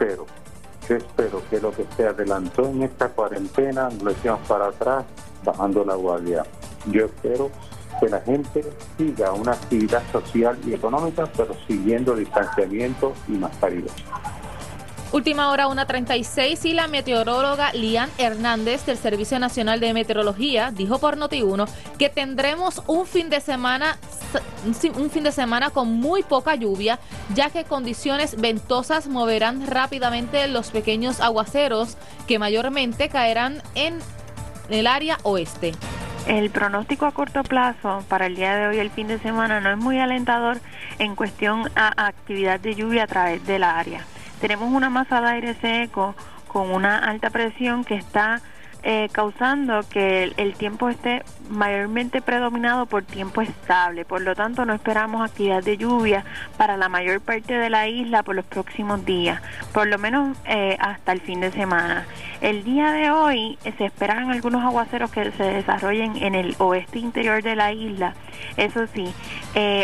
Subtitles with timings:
[0.00, 0.26] espero,
[0.88, 5.04] yo espero que lo que se adelantó en esta cuarentena lo echemos para atrás
[5.44, 6.44] bajando la guardia.
[6.86, 7.50] Yo espero
[8.00, 8.64] que la gente
[8.96, 13.92] siga una actividad social y económica, pero siguiendo distanciamiento y mascarilla.
[15.12, 21.18] Última hora 1.36 y la meteoróloga Lian Hernández del Servicio Nacional de Meteorología dijo por
[21.18, 23.98] Noti1 que tendremos un fin de semana
[24.94, 27.00] un fin de semana con muy poca lluvia,
[27.34, 31.96] ya que condiciones ventosas moverán rápidamente los pequeños aguaceros
[32.28, 33.98] que mayormente caerán en
[34.68, 35.72] el área oeste.
[36.28, 39.72] El pronóstico a corto plazo para el día de hoy, el fin de semana, no
[39.72, 40.60] es muy alentador
[41.00, 44.06] en cuestión a actividad de lluvia a través del área
[44.40, 46.14] tenemos una masa de aire seco
[46.48, 48.40] con una alta presión que está
[48.82, 54.06] eh, causando que el, tiempo esté mayormente predominado por tiempo estable.
[54.06, 56.24] Por lo tanto, no esperamos actividad de lluvia
[56.56, 59.42] para la mayor parte de la isla por los próximos días,
[59.74, 62.06] por lo menos eh, hasta el fin de semana.
[62.40, 67.00] El día de hoy eh, se esperan algunos aguaceros que se desarrollen en el oeste
[67.00, 68.14] interior de la isla.
[68.56, 69.12] Eso sí,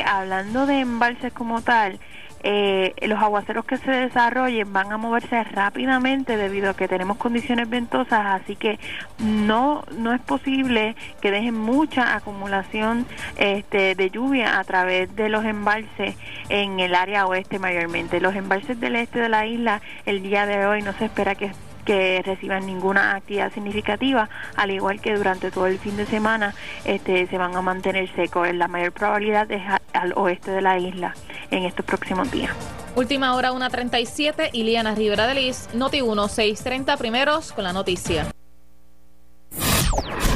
[0.07, 2.01] hablando de embalses como tal,
[2.43, 7.69] eh, los aguaceros que se desarrollen van a moverse rápidamente debido a que tenemos condiciones
[7.69, 8.79] ventosas, así que
[9.19, 15.45] no no es posible que dejen mucha acumulación este, de lluvia a través de los
[15.45, 16.17] embalses
[16.49, 18.21] en el área oeste mayormente.
[18.21, 21.51] Los embalses del este de la isla el día de hoy no se espera que
[21.87, 26.53] que reciban ninguna actividad significativa, al igual que durante todo el fin de semana
[26.85, 28.53] este, se van a mantener secos.
[28.53, 29.63] La mayor probabilidad es
[29.95, 31.15] al oeste de la isla
[31.51, 32.55] en estos próximos días.
[32.95, 38.31] Última hora 1.37, Iliana Rivera de Liz, Noti 1, 6.30 primeros con la noticia.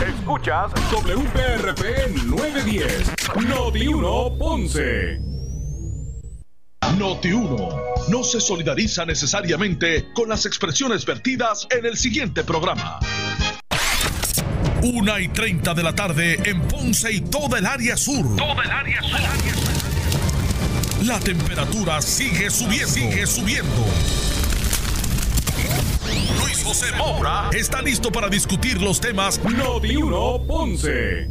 [0.06, 3.12] Escuchas WPRP 910,
[3.48, 5.20] Noti 1 Ponce.
[6.98, 7.68] Noti 1
[8.08, 12.98] no se solidariza necesariamente con las expresiones vertidas en el siguiente programa.
[14.82, 18.36] Una y 30 de la tarde en Ponce y toda el área sur.
[18.36, 19.59] Toda el área sur.
[21.10, 22.86] La temperatura sigue subiendo.
[22.86, 23.84] Sigue subiendo.
[26.40, 31.28] Luis José Moura está listo para discutir los temas Noti 1 Ponce.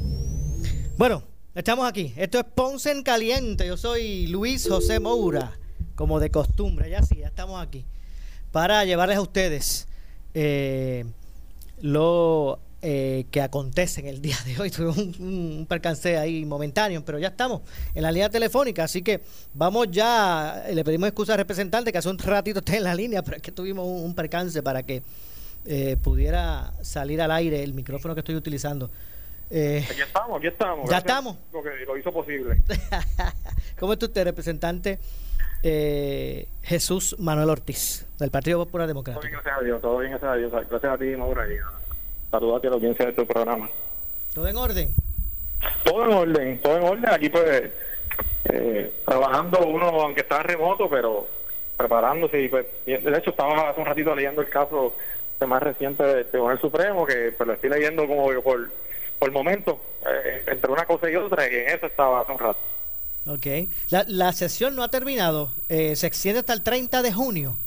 [0.98, 1.24] Bueno,
[1.56, 2.14] Estamos aquí.
[2.16, 3.66] Esto es Ponce en Caliente.
[3.68, 5.58] Yo soy Luis José Moura,
[5.96, 6.90] como de costumbre.
[6.90, 7.86] Ya sí, ya estamos aquí.
[8.52, 9.88] Para llevarles a ustedes
[10.34, 11.06] eh,
[11.82, 14.72] lo eh, que acontece en el día de hoy.
[14.72, 17.62] Tuve un, percance ahí momentáneo, pero ya estamos
[17.94, 18.86] en la línea telefónica.
[18.86, 19.22] Así que
[19.54, 20.64] vamos ya.
[20.72, 23.44] Le pedimos excusa al representante que hace un ratito esté en la línea, pero es
[23.44, 25.04] que tuvimos un, percance para que
[25.66, 28.90] eh, pudiera salir al aire el micrófono que estoy utilizando.
[29.50, 30.90] Eh, aquí estamos, aquí estamos.
[30.90, 31.38] Ya estamos.
[31.52, 32.62] Lo que lo hizo posible.
[33.80, 35.00] ¿Cómo está usted, representante
[35.64, 39.22] eh, Jesús Manuel Ortiz, del Partido Popular Democrático?
[39.22, 39.82] Todo bien, gracias a Dios.
[39.82, 40.52] Todo bien, gracias a Dios.
[40.70, 41.48] Gracias a ti, Maura.
[42.32, 43.70] Saludos a la audiencia de tu programa.
[44.34, 44.94] ¿Todo en orden?
[45.84, 47.10] Todo en orden, todo en orden.
[47.10, 47.72] Aquí, pues,
[48.46, 51.28] eh, trabajando uno, aunque está remoto, pero
[51.76, 52.42] preparándose.
[52.42, 54.96] Y, pues, de hecho, estaba hace un ratito leyendo el caso
[55.48, 58.70] más reciente del Tribunal Supremo, que pues lo estoy leyendo como por
[59.20, 62.40] por el momento, eh, entre una cosa y otra, y en eso estaba hace un
[62.40, 62.60] rato.
[63.28, 63.46] Ok.
[63.90, 65.54] La, la sesión no ha terminado.
[65.68, 67.58] Eh, ¿Se extiende hasta el 30 de junio?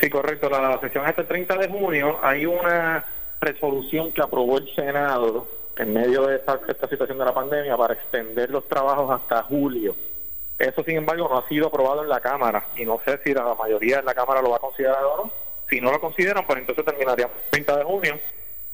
[0.00, 0.50] Sí, correcto.
[0.50, 2.18] La, sesión es hasta el 30 de junio.
[2.22, 3.04] Hay una
[3.44, 5.46] resolución que aprobó el Senado
[5.76, 9.96] en medio de esta, esta situación de la pandemia para extender los trabajos hasta julio.
[10.58, 13.54] Eso, sin embargo, no ha sido aprobado en la Cámara y no sé si la
[13.54, 15.32] mayoría de la Cámara lo va a considerar o no.
[15.68, 18.14] Si no lo consideran, pues entonces terminaríamos el 30 de junio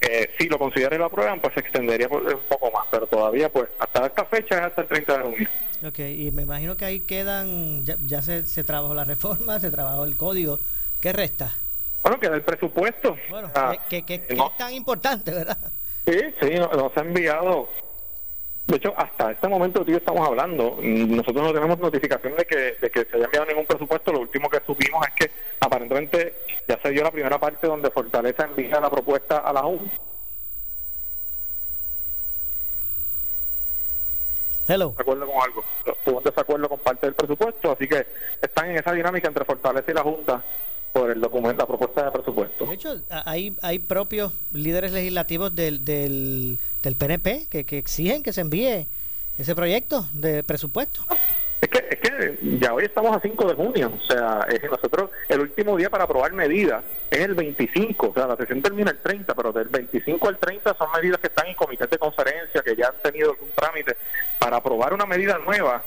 [0.00, 3.52] eh, si lo consideran y lo aprueban, pues se extendería un poco más, pero todavía
[3.52, 5.48] pues hasta esta fecha es hasta el 30 de junio.
[5.86, 10.04] Ok, y me imagino que ahí quedan, ya, se, se trabajó la reforma, se trabajó
[10.04, 10.60] el código,
[11.02, 11.58] ¿qué resta?
[12.02, 13.16] Bueno, queda el presupuesto.
[13.28, 13.50] Bueno,
[13.88, 15.58] que, que, es tan importante, ¿verdad?
[16.06, 17.68] Sí, sí, nos ha enviado
[18.70, 22.88] de hecho, hasta este momento que estamos hablando, nosotros no tenemos notificación de que, de
[22.88, 24.12] que se haya enviado ningún presupuesto.
[24.12, 26.36] Lo último que supimos es que aparentemente
[26.68, 29.90] ya se dio la primera parte donde Fortaleza envía la propuesta a la Junta.
[34.68, 34.94] Hello.
[34.96, 35.64] acuerdo con algo.
[36.04, 38.06] Tuvo un desacuerdo con parte del presupuesto, así que
[38.40, 40.44] están en esa dinámica entre Fortaleza y la Junta
[40.92, 42.66] por el documento, la propuesta de presupuesto.
[42.66, 48.32] De hecho, hay, hay propios líderes legislativos del, del, del PNP que, que exigen que
[48.32, 48.86] se envíe
[49.38, 51.02] ese proyecto de presupuesto.
[51.60, 55.10] Es que, es que ya hoy estamos a 5 de junio, o sea, es nosotros
[55.28, 58.98] el último día para aprobar medidas es el 25, o sea, la sesión termina el
[58.98, 62.74] 30, pero del 25 al 30 son medidas que están en comités de conferencia, que
[62.74, 63.94] ya han tenido algún trámite
[64.38, 65.84] para aprobar una medida nueva,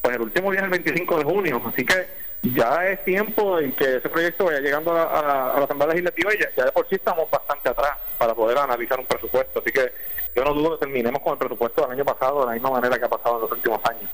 [0.00, 2.06] pues el último día es el 25 de junio, así que
[2.42, 6.64] ya es tiempo en que ese proyecto vaya llegando a, la Asamblea Legislativa y ya,
[6.64, 9.60] de por sí estamos bastante atrás para poder analizar un presupuesto.
[9.60, 9.92] Así que
[10.34, 12.98] yo no dudo que terminemos con el presupuesto del año pasado de la misma manera
[12.98, 14.10] que ha pasado en los últimos años.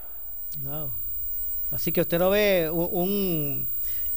[1.72, 3.68] Así que usted no ve un,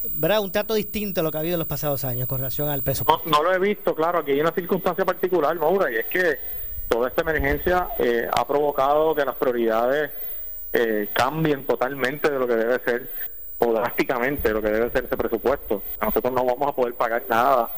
[0.02, 0.40] ¿verdad?
[0.40, 2.82] un trato distinto a lo que ha habido en los pasados años con relación al
[2.82, 3.28] presupuesto.
[3.28, 6.38] No, lo he visto, claro, aquí hay una circunstancia particular, Maura, y es que
[6.88, 10.10] toda esta emergencia eh, ha provocado que las prioridades
[10.72, 13.10] eh, cambien totalmente de lo que debe ser
[13.60, 15.82] o drásticamente lo que debe ser ese presupuesto.
[16.00, 17.70] Nosotros no vamos a poder pagar nada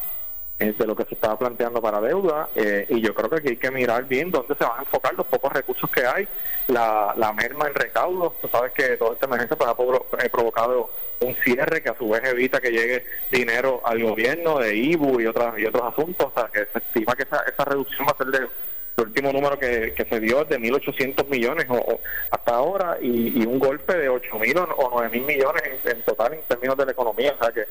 [0.58, 3.48] eh, de lo que se estaba planteando para deuda eh, y yo creo que aquí
[3.48, 6.28] hay que mirar bien dónde se van a enfocar los pocos recursos que hay,
[6.68, 10.90] la, la merma en recaudos, tú sabes que toda esta emergencia pues, ha provocado
[11.20, 15.26] un cierre que a su vez evita que llegue dinero al gobierno de IBU y,
[15.26, 18.16] otras, y otros asuntos, o sea que se estima que esa, esa reducción va a
[18.18, 18.48] ser de
[18.96, 22.00] el último número que, se dio es de 1.800 millones o,
[22.30, 26.86] hasta ahora y, un golpe de 8.000 o, 9.000 millones en, total en términos de
[26.86, 27.34] la economía.
[27.38, 27.66] O sea que,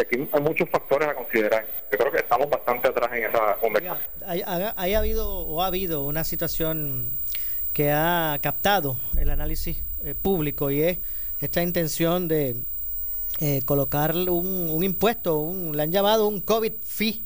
[0.00, 1.66] aquí hay muchos factores a considerar.
[1.90, 3.98] Yo creo que estamos bastante atrás en esa conversación.
[4.26, 4.42] Hay,
[4.94, 7.10] ha habido o ha habido una situación
[7.72, 10.98] que ha captado el análisis eh, público y es
[11.40, 12.56] esta intención de
[13.40, 17.22] eh, colocar un, un impuesto, un, le han llamado un COVID fee.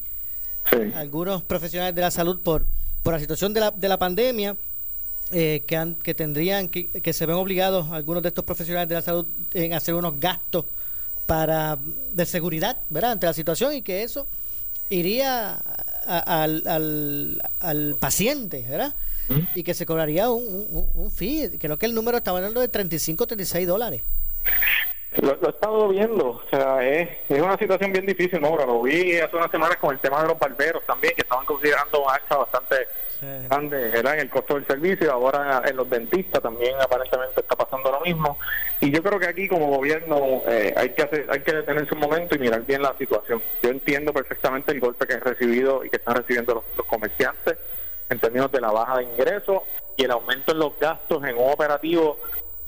[0.94, 2.66] Algunos profesionales de la salud por
[3.02, 4.56] por la situación de la, de la pandemia,
[5.32, 9.02] eh, que, que tendrían que, que se ven obligados algunos de estos profesionales de la
[9.02, 10.66] salud en hacer unos gastos
[11.26, 11.78] para
[12.12, 13.12] de seguridad, ¿verdad?
[13.12, 14.26] Ante la situación y que eso
[14.90, 15.54] iría
[16.06, 18.94] al, al, al, paciente, ¿verdad?
[19.54, 22.68] Y que se cobraría un, un, un fee, creo que el número estaba hablando de
[22.68, 24.02] 35 36 dólares.
[25.20, 28.56] Lo, he estado viendo, o sea, es, es una situación bien difícil, ¿no?
[28.56, 32.02] Lo vi hace unas semanas con el tema de los barberos también, que estaban considerando
[32.02, 32.76] un alza bastante
[33.20, 38.00] grande en el costo del servicio, ahora en los dentistas también aparentemente está pasando lo
[38.00, 38.38] mismo.
[38.80, 42.00] Y yo creo que aquí como gobierno eh, hay que hacer, hay que detenerse un
[42.00, 43.40] momento y mirar bien la situación.
[43.62, 47.58] Yo entiendo perfectamente el golpe que han recibido y que están recibiendo los, los comerciantes
[48.08, 49.62] en términos de la baja de ingresos
[49.96, 52.18] y el aumento en los gastos en un operativo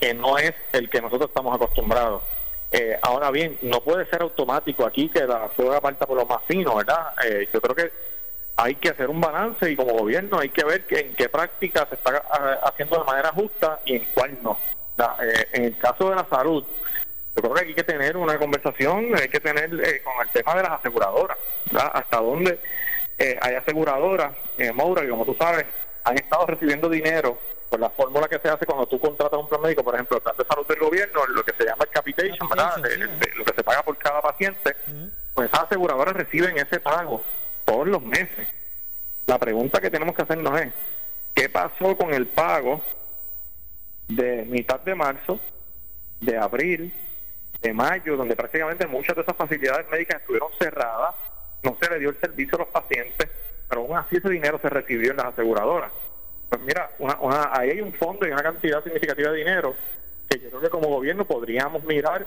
[0.05, 2.23] que no es el que nosotros estamos acostumbrados.
[2.71, 6.41] Eh, ahora bien, no puede ser automático aquí que la fuga parta por lo más
[6.47, 7.15] fino, ¿verdad?
[7.25, 7.91] Eh, yo creo que
[8.57, 11.87] hay que hacer un balance y como gobierno hay que ver que en qué práctica
[11.89, 14.59] se está eh, haciendo de manera justa y en cuál no.
[15.55, 16.65] en el caso de la salud,
[17.35, 19.71] yo creo que hay que tener una conversación, hay que tener
[20.03, 21.39] con el tema de las aseguradoras,
[21.73, 22.59] hasta dónde
[23.41, 25.65] hay aseguradoras, eh, Maura, y como tú sabes,
[26.05, 29.61] han estado recibiendo dinero por la fórmula que se hace cuando tú contratas un plan
[29.61, 32.49] médico, por ejemplo, el plan de salud del gobierno, lo que se llama el capitation,
[32.49, 32.77] ¿verdad?
[33.37, 34.77] lo que se paga por cada paciente,
[35.35, 37.23] pues esas aseguradoras reciben ese pago
[37.65, 38.49] todos los meses.
[39.27, 40.73] La pregunta que tenemos que hacernos es,
[41.35, 42.83] ¿qué pasó con el pago
[44.09, 45.41] de mitad de marzo,
[46.21, 46.93] de abril,
[47.61, 51.15] de mayo, donde prácticamente muchas de esas facilidades médicas estuvieron cerradas,
[51.63, 53.31] no se le dio el servicio a los pacientes,
[53.69, 55.91] pero aún así ese dinero se recibió en las aseguradoras.
[56.49, 59.75] Pues mira, una, ahí hay un fondo y una cantidad significativa de dinero
[60.29, 62.27] que yo creo que como gobierno podríamos mirar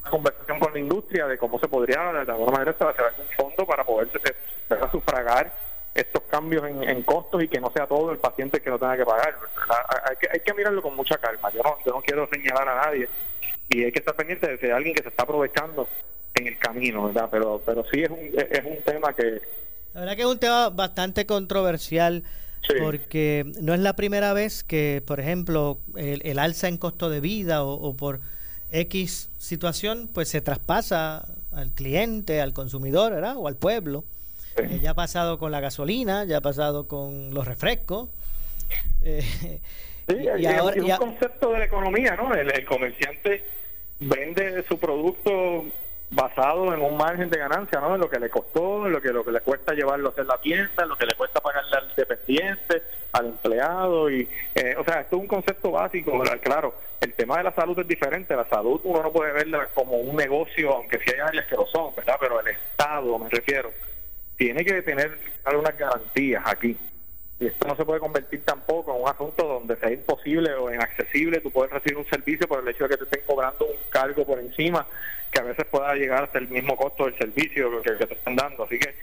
[0.00, 3.66] una conversación con la industria de cómo se podría de alguna manera establecer un fondo
[3.66, 4.08] para poder
[4.90, 5.52] sufragar
[5.94, 9.04] estos cambios en, costos y que no sea todo el paciente que lo tenga que
[9.04, 9.34] pagar.
[10.08, 11.50] Hay que, hay que mirarlo con mucha calma.
[11.52, 13.08] Yo no, yo no quiero señalar a nadie
[13.68, 15.88] y hay que estar pendiente de que hay alguien que se está aprovechando
[16.34, 17.28] en el camino, ¿verdad?
[17.30, 19.40] Pero, pero sí es un, es un tema que...
[19.94, 22.24] La verdad que es un tema bastante controversial
[22.80, 27.64] porque no es la primera vez que, por ejemplo, el, alza en costo de vida
[27.64, 28.20] o, por
[28.70, 33.36] X situación, pues se traspasa al cliente, al consumidor, ¿verdad?
[33.36, 34.04] O al pueblo.
[34.56, 38.08] Eh, ya ha pasado con la gasolina, ya ha pasado con los refrescos.
[39.02, 39.22] Eh,
[40.08, 42.34] sí, y, ahora, es un concepto de la economía, ¿no?
[42.34, 43.44] el comerciante
[44.00, 45.64] vende su producto
[46.10, 47.94] basado en un margen de ganancia, ¿no?
[47.94, 50.26] En lo que le costó, en lo que, lo que le cuesta llevarlo a hacer
[50.26, 52.82] la tienda, en lo que le cuesta pagarle al dependiente,
[53.12, 54.10] al empleado.
[54.10, 56.74] y eh, O sea, esto es un concepto básico, claro.
[57.00, 58.36] El tema de la salud es diferente.
[58.36, 61.66] La salud uno no puede verla como un negocio, aunque sí hay áreas que lo
[61.66, 62.16] son, ¿verdad?
[62.20, 63.72] Pero el Estado, me refiero,
[64.36, 66.76] tiene que tener algunas garantías aquí.
[67.38, 71.40] Y esto no se puede convertir tampoco en un asunto donde sea imposible o inaccesible
[71.40, 74.24] tú puedes recibir un servicio por el hecho de que te estén cobrando un cargo
[74.24, 74.86] por encima
[75.30, 78.64] que a veces pueda llegar hasta el mismo costo del servicio que, te están dando.
[78.64, 78.94] Así que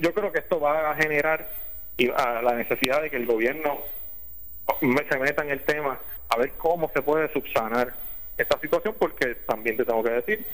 [0.00, 1.48] yo, creo que esto va a generar
[1.98, 3.80] la necesidad de que el gobierno
[4.80, 7.94] se meta en el tema a ver cómo se puede subsanar
[8.36, 10.46] esta situación porque también te tengo que decir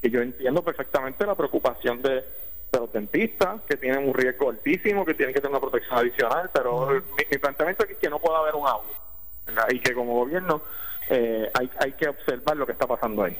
[0.00, 2.24] que yo entiendo perfectamente la preocupación de
[2.72, 6.50] de los dentistas, que tienen un riesgo altísimo, que tienen que tener una protección adicional,
[6.52, 8.94] pero mi, planteamiento es que no pueda haber un audio,
[9.70, 10.62] y que como gobierno
[11.08, 13.36] eh, hay, hay que observar lo que está pasando ahí.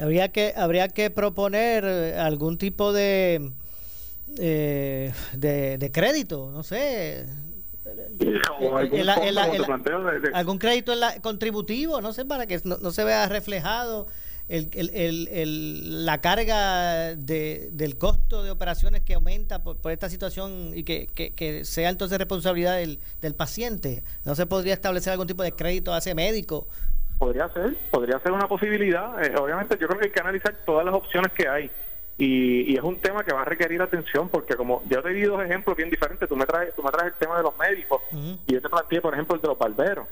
[0.00, 3.50] Habría que, habría que proponer algún tipo de,
[4.38, 7.26] eh, de, crédito, no sé.
[10.32, 14.06] algún crédito en la, contributivo, no sé, para que no se vea reflejado
[14.50, 20.08] el, el, el, la carga de, del costo de operaciones que aumenta por, por esta
[20.08, 24.02] situación y que, que, sea entonces responsabilidad del, del paciente.
[24.24, 26.66] ¿No se podría establecer algún tipo de crédito a ese médico?
[27.16, 29.22] Podría ser, podría ser una posibilidad.
[29.24, 31.70] Eh, obviamente yo creo que hay que analizar todas las opciones que hay.
[32.18, 35.22] Y, y, es un tema que va a requerir atención porque como yo te di
[35.22, 38.02] dos ejemplos bien diferentes, tú me traes, tú me traes el tema de los médicos
[38.12, 40.06] y yo te planteé, por ejemplo, el de los barberos.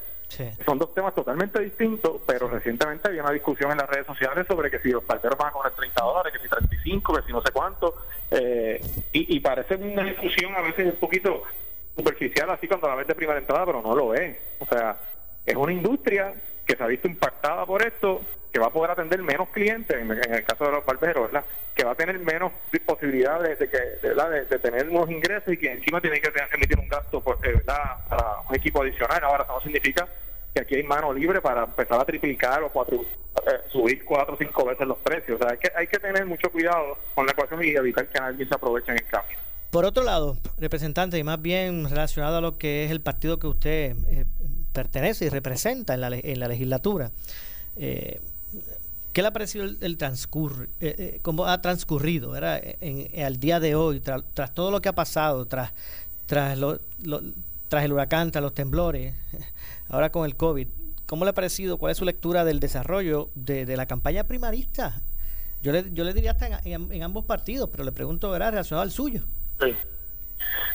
[0.64, 4.70] Son dos temas totalmente distintos, pero recientemente había una discusión en las redes sociales sobre
[4.70, 7.42] que si los parteros van a cobrar 30 dólares, que si 35, que si no
[7.42, 7.94] sé cuánto.
[8.30, 8.80] Eh,
[9.12, 11.42] y, parece una discusión a veces un poquito
[11.97, 14.37] superficial, así cuando la ves de primera entrada, pero no lo es.
[14.58, 14.99] O sea,
[15.47, 16.35] es una industria
[16.68, 18.20] que se ha visto impactada por esto,
[18.52, 21.46] que va a poder atender menos clientes, en, el caso de los barberos, ¿verdad?
[21.75, 22.52] que va a tener menos
[22.84, 27.22] posibilidades de, que, de, tener unos ingresos y que encima tiene que emitir un gasto
[27.22, 28.06] por, eh, ¿verdad?
[28.08, 29.25] para un equipo adicional.
[29.25, 30.06] Ahora, eso no significa
[30.54, 34.38] que aquí hay mano libre para empezar a triplicar o cuatro, eh, subir cuatro o
[34.38, 35.40] cinco veces los precios.
[35.40, 38.18] O sea, hay que, hay que tener mucho cuidado con la ecuación y evitar que
[38.18, 39.38] alguien se aproveche en el cambio.
[39.70, 43.46] Por otro lado, representante, y más bien relacionado a lo que es el partido que
[43.46, 44.25] usted eh,
[44.78, 47.11] pertenece y representa en la, en la legislatura,
[47.76, 48.20] eh,
[49.12, 53.75] ¿qué le ha parecido el, transcurso, eh, eh, cómo ha transcurrido En, al día de
[53.75, 55.73] hoy, tras todo lo que ha pasado, tras,
[56.26, 56.56] tras,
[57.68, 59.14] tras el huracán, tras los temblores,
[59.88, 60.68] ahora con el COVID?
[61.06, 61.76] ¿Cómo le ha parecido?
[61.76, 65.02] ¿Cuál es su lectura del desarrollo de, la campaña primarista?
[65.61, 68.50] Yo le, yo le diría hasta en, ambos partidos, pero le pregunto, ¿verdad?
[68.50, 69.23] Relacionado al suyo.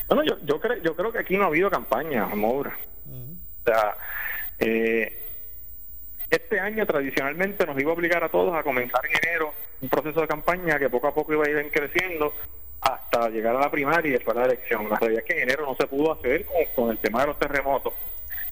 [0.10, 2.74] Bueno, yo, yo, creo, yo creo que aquí no ha habido campaña, Amor.
[3.66, 3.98] Sea,
[4.60, 5.20] eh,
[6.30, 10.22] este año tradicionalmente nos iba a obligar a todos a comenzar en enero un proceso
[10.22, 12.34] de campaña que poco a poco iba a ir creciendo
[12.82, 14.90] hasta llegar a la primaria y después a la elección.
[14.90, 17.40] La realidad es que en enero no se pudo hacer con, el tema de los
[17.40, 17.94] terremotos.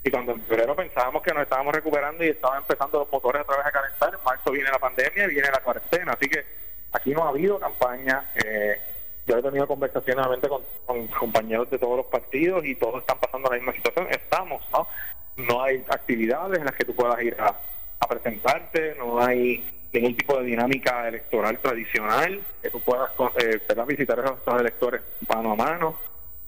[0.04, 3.58] Y cuando en febrero pensábamos que nos estábamos recuperando y estaban empezando los motores otra
[3.58, 6.14] vez a calentar, en marzo viene la pandemia y viene la cuarentena.
[6.14, 6.46] Así que
[6.92, 8.32] aquí no ha habido campaña.
[8.36, 8.80] Eh,
[9.32, 13.50] yo he tenido conversaciones con, con, compañeros de todos los partidos y todos están pasando
[13.50, 14.08] la misma situación.
[14.12, 14.88] Estamos, ¿no?
[15.38, 17.58] No hay actividades en las que tú puedas ir a,
[18.10, 24.36] presentarte, no hay ningún tipo de dinámica electoral tradicional que tú puedas eh, visitar a
[24.46, 25.96] los electores mano a mano.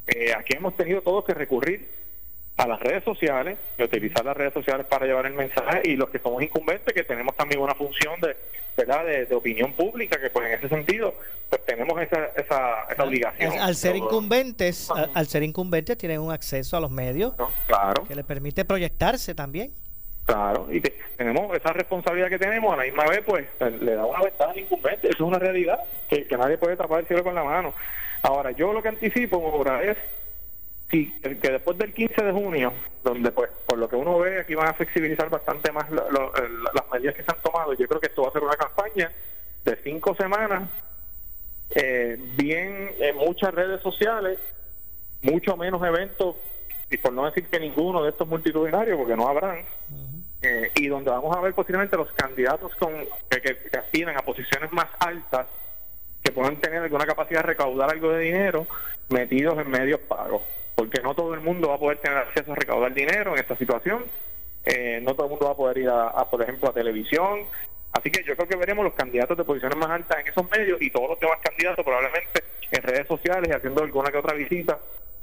[0.07, 2.02] Eh, aquí hemos tenido todos que recurrir
[2.57, 6.09] a las redes sociales y utilizar las redes sociales para llevar el mensaje y los
[6.09, 8.37] que somos incumbentes que tenemos también una función de
[8.77, 11.15] verdad de, opinión pública que pues en ese sentido
[11.49, 13.59] pues tenemos esa, esa, esa obligación.
[13.59, 17.33] al ser incumbentes al, ser incumbentes tienen un acceso a los medios
[17.67, 18.03] claro.
[18.03, 19.71] que les permite proyectarse también.
[20.25, 20.79] Claro y
[21.17, 23.47] tenemos esa responsabilidad que tenemos a la misma vez pues
[23.81, 26.99] le da una ventaja al incumbente eso es una realidad que, que nadie puede tapar
[26.99, 27.73] el cielo con la mano.
[28.21, 29.97] Ahora yo lo que anticipo ahora es
[30.93, 32.71] Sí, que después del 15 de junio,
[33.03, 37.15] donde pues por lo que uno ve aquí van a flexibilizar bastante más las medidas
[37.15, 39.11] que se han tomado, yo creo que esto va a ser una campaña
[39.65, 40.69] de cinco semanas,
[41.73, 44.37] eh, bien en muchas redes sociales,
[45.23, 46.35] mucho menos eventos,
[46.91, 49.65] y por no decir que ninguno de estos multitudinarios, porque no habrán,
[50.43, 52.93] eh, y donde vamos a ver posiblemente los candidatos con
[53.29, 55.47] que, que aspiran a posiciones más altas,
[56.23, 58.67] que puedan tener alguna capacidad de recaudar algo de dinero,
[59.09, 60.43] metidos en medios pagos
[60.75, 63.55] porque no todo el mundo va a poder tener acceso a recaudar dinero en esta
[63.57, 64.05] situación,
[64.65, 67.41] eh, no todo el mundo va a poder ir a, por ejemplo, a televisión,
[67.91, 70.81] así que yo creo que veremos los candidatos de posiciones más altas en esos medios
[70.81, 74.79] y todos los demás candidatos probablemente en redes sociales y haciendo alguna que otra visita,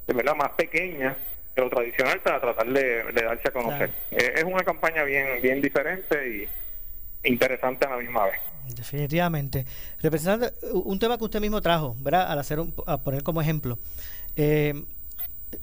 [0.07, 1.17] de verdad, más pequeña
[1.55, 3.91] que lo tradicional para tratar de, darse a conocer.
[4.11, 8.41] Eh, es una campaña bien, bien diferente y interesante a la misma vez.
[8.77, 9.65] Definitivamente.
[10.01, 12.31] Representante, un tema que usted mismo trajo, ¿verdad?
[12.31, 13.79] Al hacer un, a poner como ejemplo.
[14.37, 14.75] Eh,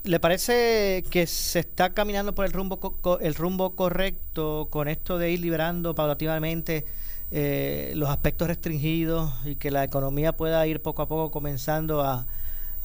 [0.03, 2.79] ¿Le parece que se está caminando por el rumbo
[3.22, 6.86] el rumbo correcto con esto de ir liberando paulativamente
[7.32, 12.25] eh, los aspectos restringidos y que la economía pueda ir poco a poco comenzando a,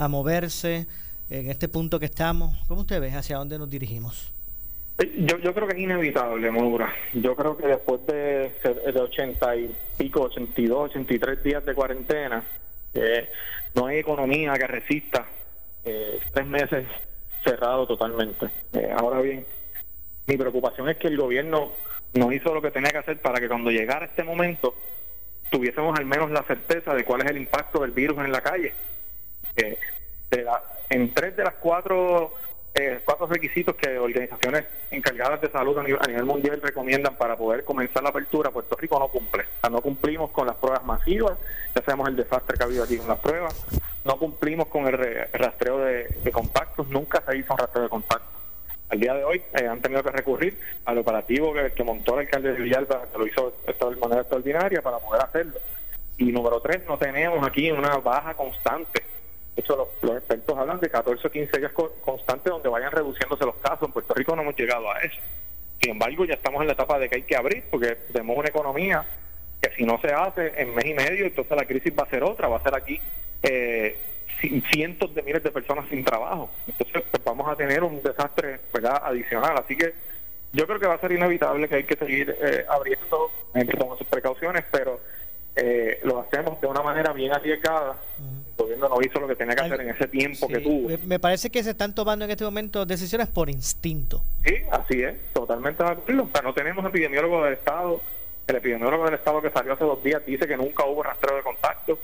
[0.09, 0.89] moverse
[1.31, 2.57] en este punto que estamos?
[2.67, 4.33] ¿Cómo usted ve hacia dónde nos dirigimos?
[4.99, 6.93] Eh, yo, yo creo que es inevitable, Maura.
[7.15, 8.53] Yo creo que después de,
[8.93, 12.45] de 80 y pico, 82, 83 días de cuarentena,
[12.95, 13.29] eh,
[13.77, 15.25] no hay economía que resista
[15.85, 16.87] eh, tres meses
[17.45, 18.47] cerrado totalmente.
[18.73, 19.47] Eh, ahora bien,
[20.27, 21.73] mi preocupación es que el gobierno
[22.15, 24.75] no hizo lo que tenía que hacer para que cuando llegara este momento
[25.51, 28.73] tuviésemos al menos la certeza de cuál es el impacto del virus en la calle.
[29.57, 29.79] Eh,
[30.89, 32.33] en tres de las cuatro
[32.75, 38.03] eh, cuatro requisitos que organizaciones encargadas de salud a nivel, mundial recomiendan para poder comenzar
[38.03, 39.43] la apertura, Puerto Rico no cumple.
[39.43, 41.39] O sea, no cumplimos con las pruebas masivas,
[41.75, 43.67] ya sabemos el desastre que ha habido aquí con las pruebas,
[44.05, 44.99] no cumplimos con el
[45.33, 48.29] rastreo de, contactos, nunca se hizo un rastreo de contactos.
[48.89, 52.53] Al día de hoy eh, han tenido que recurrir al operativo que, montó el alcalde
[52.53, 55.59] de Villalba, que lo hizo de manera extraordinaria para poder hacerlo.
[56.19, 59.03] Y número tres, no tenemos aquí una baja constante.
[59.57, 63.57] De hecho, los, expertos hablan de 14 o 15 días constantes donde vayan reduciéndose los
[63.57, 63.89] casos.
[63.89, 65.19] En Puerto Rico no hemos llegado a eso.
[65.81, 68.49] Sin embargo, ya estamos en la etapa de que hay que abrir, porque tenemos una
[68.49, 69.05] economía
[69.61, 72.23] que si no se hace en mes y medio, entonces la crisis va a ser
[72.25, 73.01] otra, va a ser aquí
[73.43, 73.97] eh,
[74.73, 76.51] cientos de miles de personas sin trabajo.
[76.67, 78.61] Entonces pues, vamos a tener un desastre
[79.03, 79.57] adicional.
[79.59, 79.95] Así que
[80.53, 83.77] yo creo que va a ser inevitable que hay que seguir eh, abriendo, hay que
[83.77, 85.01] tomar sus precauciones, pero
[85.57, 87.97] eh, lo hacemos de una manera bien arriesgada.
[88.19, 90.89] El gobierno no hizo lo que tenía que hacer en ese tiempo que tuvo.
[91.07, 94.23] Me parece que se están tomando en este momento decisiones por instinto.
[94.45, 96.29] Sí, así es, totalmente de acuerdo.
[96.33, 98.01] O no tenemos epidemiólogo del Estado.
[98.47, 101.43] El epidemiólogo del Estado que salió hace dos días dice que nunca hubo rastreo de
[101.43, 101.99] contacto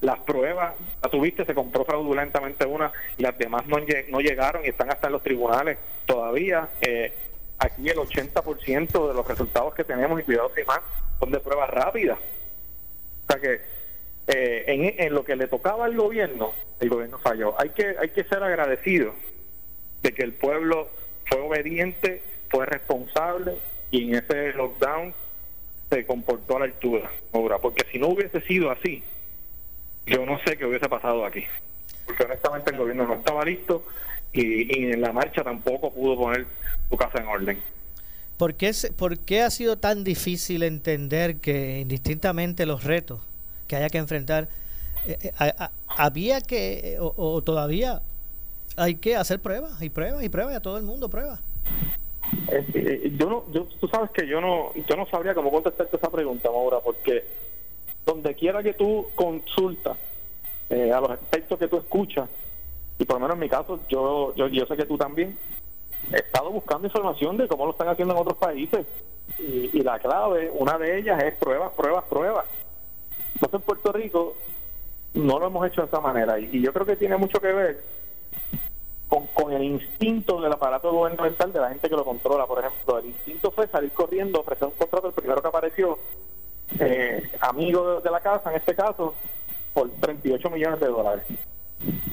[0.00, 4.68] las pruebas, la tuviste, se compró fraudulentamente una y las demás no, no llegaron y
[4.68, 6.68] están hasta en los tribunales todavía.
[6.80, 7.12] Eh,
[7.58, 10.80] aquí el 80% de los resultados que tenemos, y cuidado si más,
[11.18, 12.18] son de pruebas rápidas.
[12.18, 13.60] O sea que
[14.28, 17.54] eh, en, lo que le tocaba al gobierno, el gobierno falló.
[17.60, 19.14] Hay que, hay que ser agradecido
[20.02, 20.88] de que el pueblo
[21.24, 23.56] fue obediente, fue responsable
[23.90, 25.14] y en ese lockdown
[25.88, 27.10] se comportó a la altura,
[27.62, 29.04] porque si no hubiese sido así,
[30.06, 31.44] yo no sé qué hubiese pasado aquí.
[32.06, 33.84] Porque honestamente el gobierno no estaba listo
[34.32, 36.46] y, en la marcha tampoco pudo poner
[36.88, 37.62] su casa en orden.
[38.36, 43.20] ¿Por qué, ¿Por qué ha sido tan difícil entender que indistintamente los retos
[43.66, 44.48] que haya que enfrentar,
[45.06, 45.52] eh, eh,
[45.88, 48.02] había que, o, todavía
[48.76, 51.40] hay que hacer pruebas y pruebas y pruebas y a todo el mundo pruebas?
[52.52, 56.10] Eh, yo no, yo, tú sabes que yo no, yo no sabría cómo contestarte esa
[56.10, 57.24] pregunta, Maura, porque
[58.06, 59.98] donde quiera que tú consultas
[60.70, 62.28] eh, a los expertos que tú escuchas,
[62.98, 65.36] y por lo menos en mi caso, yo, yo, sé que tú también,
[66.12, 68.86] he estado buscando información de cómo lo están haciendo en otros países.
[69.38, 72.46] Y, la clave, una de ellas es pruebas, pruebas, pruebas.
[73.34, 74.34] Entonces en Puerto Rico
[75.14, 76.38] no lo hemos hecho de esa manera.
[76.38, 77.84] Y, yo creo que tiene mucho que ver
[79.08, 82.46] con, con, el instinto del aparato gubernamental de la gente que lo controla.
[82.46, 85.98] Por ejemplo, el instinto fue salir corriendo, ofrecer un contrato, el primero que apareció,
[86.78, 89.14] eh, amigo de la casa, en este caso,
[89.72, 91.24] por 38 millones de dólares.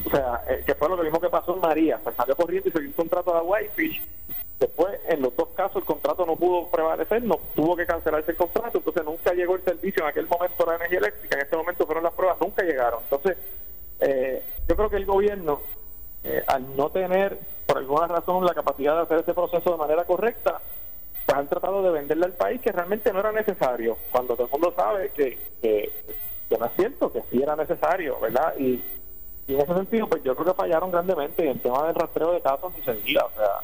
[0.05, 1.99] O sea, eh, que fue lo mismo que pasó en María.
[2.03, 4.01] Se salió corriendo y se dio un contrato a Whitefish.
[4.59, 8.37] Después, en los dos casos, el contrato no pudo prevalecer, no tuvo que cancelarse el
[8.37, 10.03] contrato, entonces nunca llegó el servicio.
[10.03, 13.01] En aquel momento la energía eléctrica, en este momento fueron las pruebas, nunca llegaron.
[13.03, 13.37] Entonces,
[13.99, 15.61] eh, yo creo que el gobierno,
[16.23, 20.05] eh, al no tener, por alguna razón, la capacidad de hacer ese proceso de manera
[20.05, 20.61] correcta,
[21.25, 24.51] pues han tratado de venderle al país que realmente no era necesario, cuando todo el
[24.51, 25.89] mundo sabe que, que,
[26.57, 28.53] no es cierto, que sí era necesario, ¿verdad?
[28.57, 28.81] Y,
[29.47, 31.43] en ese sentido, pues yo creo que fallaron grandemente.
[31.43, 33.59] en el tema del rastreo de casos ni se diga, o sea,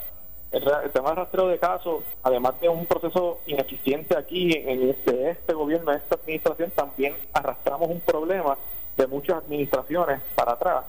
[0.51, 5.53] el, tema del rastreo de casos, además de un proceso ineficiente aquí en este, este
[5.53, 8.57] gobierno, en esta administración, también arrastramos un problema
[8.97, 10.85] de muchas administraciones para atrás.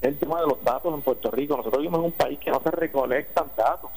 [0.00, 1.56] El tema de los datos en Puerto Rico.
[1.56, 3.90] Nosotros vivimos en un país que no se recolectan datos.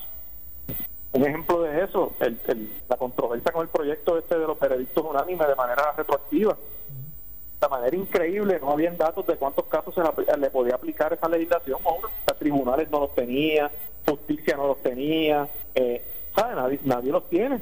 [1.14, 5.48] Un ejemplo de eso, el, la controversia con el proyecto este de los periodistas unánimes
[5.48, 6.58] de manera retroactiva.
[7.60, 11.80] De manera increíble, no habían datos de cuántos casos se le podía aplicar esa legislación.
[12.28, 13.70] Los tribunales no los tenía,
[14.06, 16.02] justicia no los tenía, eh,
[16.36, 17.62] Nadie, nadie los tiene.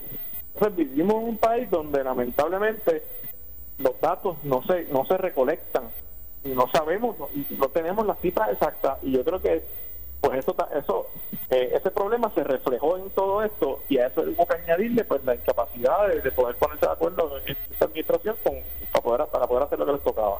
[0.54, 3.04] Entonces vivimos en un país donde lamentablemente
[3.78, 5.90] los datos no se, no se recolectan
[6.44, 8.98] y no sabemos, no, no tenemos las cifras exactas.
[9.02, 9.64] Y yo creo que
[10.21, 11.08] pues eso, eso
[11.49, 15.23] eh, ese problema se reflejó en todo esto y a eso hubo que añadirle pues
[15.23, 18.53] la incapacidad de, poder ponerse de acuerdo en esta administración con,
[18.91, 20.39] para, poder, para poder hacer lo que les tocaba.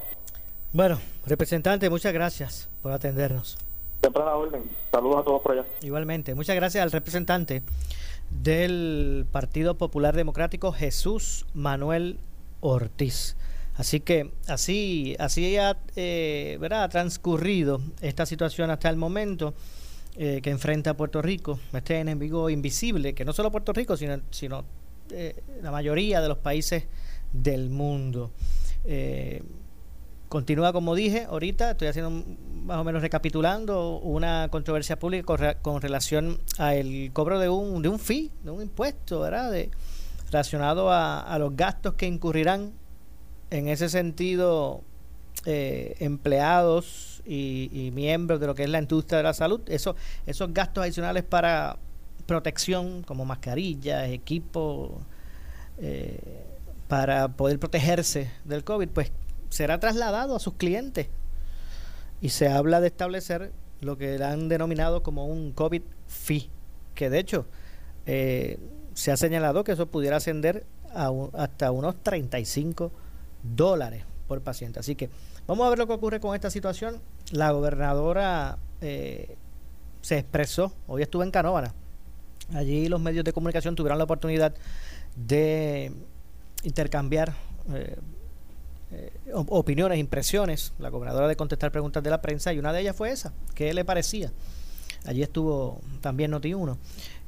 [0.72, 3.58] Bueno, representante, muchas gracias por atendernos.
[4.02, 4.70] Siempre a la orden.
[4.92, 5.66] Saludos a todos por allá.
[5.82, 7.64] Igualmente, muchas gracias al representante
[8.30, 12.20] del Partido Popular Democrático, Jesús Manuel
[12.62, 13.36] Ortiz.
[13.80, 19.54] Así que así, así ha, eh, ha transcurrido esta situación hasta el momento
[20.18, 24.66] eh, que enfrenta Puerto Rico, este enemigo invisible, que no solo Puerto Rico, sino, sino
[25.12, 26.88] eh, la mayoría de los países
[27.32, 28.32] del mundo.
[30.28, 32.12] continúa, como dije ahorita, estoy haciendo
[32.66, 38.00] más o menos recapitulando una controversia pública con, relación al cobro de un, de un
[38.00, 39.54] fee, de un impuesto, ¿verdad?
[39.54, 39.72] De,
[40.30, 42.74] relacionado a, a los gastos que incurrirán
[43.50, 44.84] en ese sentido
[45.46, 50.54] eh, empleados y, miembros de lo que es la industria de la salud, eso, esos
[50.54, 51.78] gastos adicionales para
[52.26, 55.02] protección, como mascarillas, equipo,
[55.80, 56.20] eh,
[56.88, 59.12] para poder protegerse del COVID, pues
[59.50, 61.08] será trasladado a sus clientes.
[62.22, 66.50] Y se habla de establecer lo que han denominado como un COVID fee,
[66.96, 67.46] que de hecho
[68.06, 68.60] eh,
[68.94, 72.92] se ha señalado que eso pudiera ascender a hasta unos 35
[73.44, 74.80] dólares por paciente.
[74.80, 75.10] Así que
[75.48, 77.02] vamos a ver lo que ocurre con esta situación.
[77.32, 79.36] La gobernadora eh,
[80.02, 81.74] se expresó, hoy estuve en Canóvana,
[82.54, 84.56] allí los medios de comunicación tuvieron la oportunidad
[85.16, 85.92] de
[86.64, 87.34] intercambiar
[87.74, 87.98] eh,
[88.92, 92.96] eh, opiniones, impresiones, la gobernadora de contestar preguntas de la prensa y una de ellas
[92.96, 94.32] fue esa, ¿qué le parecía?
[95.06, 96.78] Allí estuvo también Noti1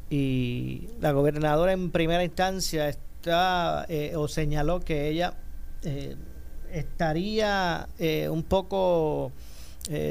[0.10, 5.36] y la gobernadora en primera instancia está o señaló que ella
[6.72, 7.88] estaría
[8.30, 9.32] un poco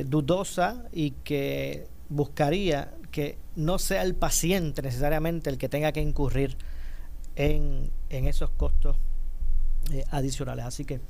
[0.06, 6.56] dudosa y que buscaría que no sea el paciente necesariamente el que tenga que incurrir
[7.36, 8.96] en, en esos costos
[9.92, 10.64] eh, adicionales.
[10.64, 11.00] Así que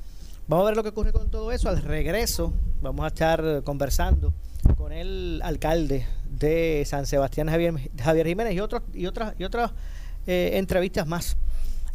[0.47, 1.69] vamos a ver lo que ocurre con todo eso.
[1.69, 4.33] Al regreso vamos a estar conversando
[4.77, 9.71] con el alcalde de San Sebastián, Javier, Javier Jiménez, y, otros, y otras, y otras
[10.27, 11.37] eh, entrevistas más,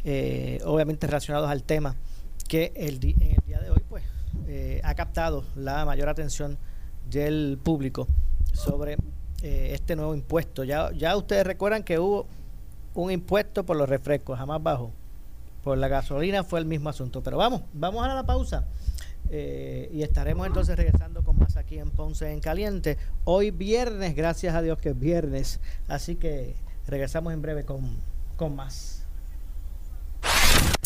[0.05, 1.97] eh, obviamente relacionados al tema
[2.47, 4.05] que el en el día de hoy pues
[4.83, 6.59] ha captado la mayor atención
[7.11, 8.07] del público
[8.53, 8.97] sobre
[9.43, 10.65] este nuevo impuesto.
[10.65, 12.27] Ya, ya ustedes recuerdan que hubo
[12.97, 14.93] un impuesto por los refrescos, jamás bajo.
[15.63, 17.23] Por la gasolina fue el mismo asunto.
[17.23, 18.65] Pero vamos, vamos a la pausa.
[19.31, 22.97] Eh, y estaremos entonces regresando con más aquí en Ponce en Caliente.
[23.25, 25.61] Hoy viernes, gracias a Dios que es viernes.
[25.89, 26.55] Así que
[26.87, 27.97] regresamos en breve con,
[28.37, 28.96] con más.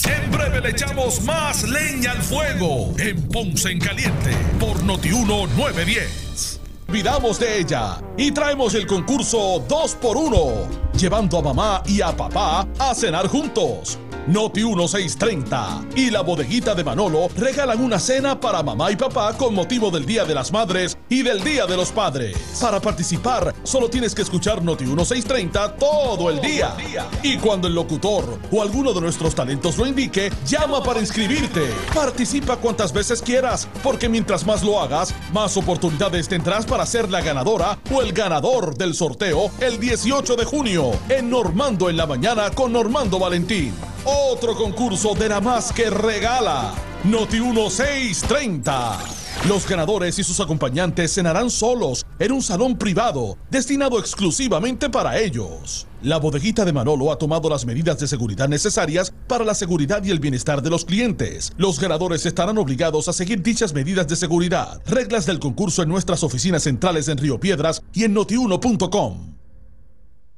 [0.04, 6.60] En breve le echamos más leña al fuego en Ponce en Caliente por Notiuno 910
[6.90, 12.94] olvidamos de ella y traemos el concurso 2x1, llevando a mamá y a papá a
[12.96, 13.96] cenar juntos.
[14.26, 19.54] Noti 1630 y la bodeguita de Manolo regalan una cena para mamá y papá con
[19.54, 22.36] motivo del Día de las Madres y del Día de los Padres.
[22.60, 26.74] Para participar, solo tienes que escuchar Noti 1630 todo el día.
[27.22, 31.66] Y cuando el locutor o alguno de nuestros talentos lo indique, llama para inscribirte.
[31.94, 37.20] Participa cuantas veces quieras, porque mientras más lo hagas, más oportunidades tendrás para ser la
[37.22, 42.50] ganadora o el ganador del sorteo el 18 de junio en Normando en la mañana
[42.50, 43.74] con Normando Valentín.
[44.04, 46.72] Otro concurso de la más que regala.
[47.04, 48.98] Noti 1630.
[49.46, 55.86] Los ganadores y sus acompañantes cenarán solos en un salón privado destinado exclusivamente para ellos.
[56.02, 60.10] La bodeguita de Manolo ha tomado las medidas de seguridad necesarias para la seguridad y
[60.10, 61.52] el bienestar de los clientes.
[61.58, 64.80] Los ganadores estarán obligados a seguir dichas medidas de seguridad.
[64.86, 69.29] Reglas del concurso en nuestras oficinas centrales en Río Piedras y en notiuno.com.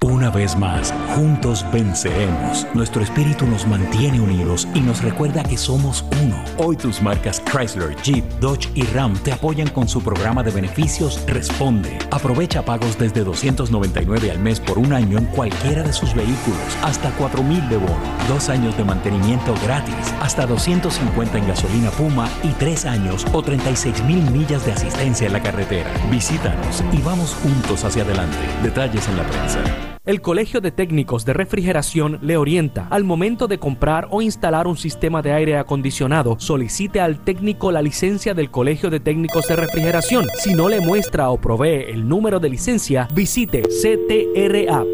[0.03, 2.67] Una vez más, juntos venceremos.
[2.75, 6.43] Nuestro espíritu nos mantiene unidos y nos recuerda que somos uno.
[6.59, 11.25] Hoy tus marcas Chrysler, Jeep, Dodge y Ram te apoyan con su programa de beneficios
[11.29, 11.99] Responde.
[12.11, 17.13] Aprovecha pagos desde 299 al mes por un año en cualquiera de sus vehículos, hasta
[17.13, 17.95] 4000 de bono,
[18.29, 24.03] dos años de mantenimiento gratis, hasta 250 en gasolina Puma y tres años o 36
[24.03, 25.93] mil millas de asistencia en la carretera.
[26.11, 28.39] Visítanos y vamos juntos hacia adelante.
[28.65, 29.92] Detalles en la prensa.
[30.05, 32.89] El Colegio de Técnicos de Refrigeración le orienta.
[32.91, 37.83] Al momento de comprar o instalar un sistema de aire acondicionado, solicite al técnico la
[37.83, 40.27] licencia del Colegio de Técnicos de Refrigeración.
[40.41, 44.93] Si no le muestra o provee el número de licencia, visite ctrapr.org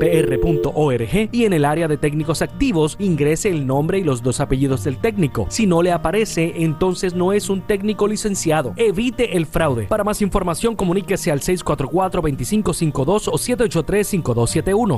[1.32, 4.98] y en el área de técnicos activos ingrese el nombre y los dos apellidos del
[4.98, 5.46] técnico.
[5.48, 8.74] Si no le aparece, entonces no es un técnico licenciado.
[8.76, 9.84] Evite el fraude.
[9.84, 14.97] Para más información, comuníquese al 644-2552 o 783-5271.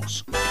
[0.01, 0.50] Girls.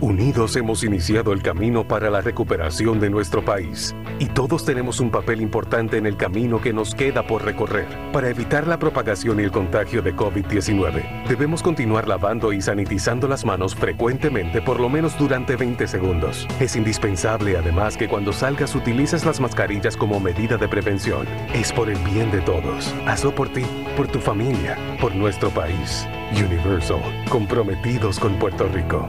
[0.00, 5.10] Unidos hemos iniciado el camino para la recuperación de nuestro país y todos tenemos un
[5.10, 7.86] papel importante en el camino que nos queda por recorrer.
[8.12, 13.44] Para evitar la propagación y el contagio de COVID-19, debemos continuar lavando y sanitizando las
[13.44, 16.46] manos frecuentemente por lo menos durante 20 segundos.
[16.60, 21.26] Es indispensable además que cuando salgas utilices las mascarillas como medida de prevención.
[21.54, 22.94] Es por el bien de todos.
[23.06, 23.64] Hazlo por ti,
[23.96, 26.06] por tu familia, por nuestro país.
[26.32, 29.08] Universal, comprometidos con Puerto Rico.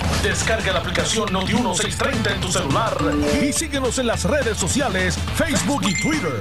[0.23, 2.95] Descarga la aplicación Noti1630 en tu celular
[3.41, 6.39] y síguenos en las redes sociales, Facebook y Twitter.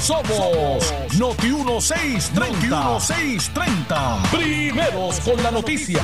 [0.00, 2.68] Somos Noti1630.
[2.70, 4.30] Noti1630.
[4.30, 6.00] Primeros con la noticia.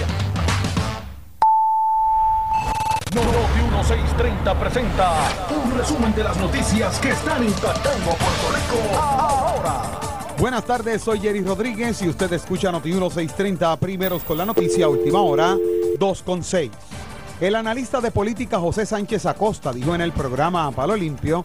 [3.12, 5.12] Noti1630 presenta
[5.50, 10.00] un resumen de las noticias que están impactando a Puerto Rico ahora.
[10.36, 15.20] Buenas tardes, soy Jerry Rodríguez y usted escucha Noti 1630 primeros con la noticia última
[15.20, 15.56] hora
[15.98, 16.70] 2 con 6.
[17.40, 21.44] El analista de política José Sánchez Acosta dijo en el programa Palo Limpio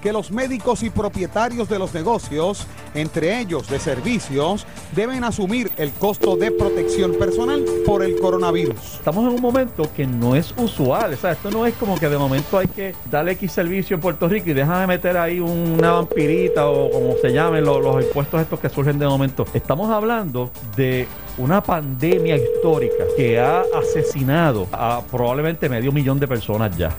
[0.00, 5.92] que los médicos y propietarios de los negocios, entre ellos de servicios, deben asumir el
[5.92, 8.94] costo de protección personal por el coronavirus.
[8.94, 12.08] Estamos en un momento que no es usual, o sea, esto no es como que
[12.08, 15.92] de momento hay que darle X servicio en Puerto Rico y déjame meter ahí una
[15.92, 19.44] vampirita o como se llamen los, los impuestos estos que surgen de momento.
[19.54, 21.06] Estamos hablando de
[21.38, 26.90] una pandemia histórica que ha asesinado a probablemente medio millón de personas ya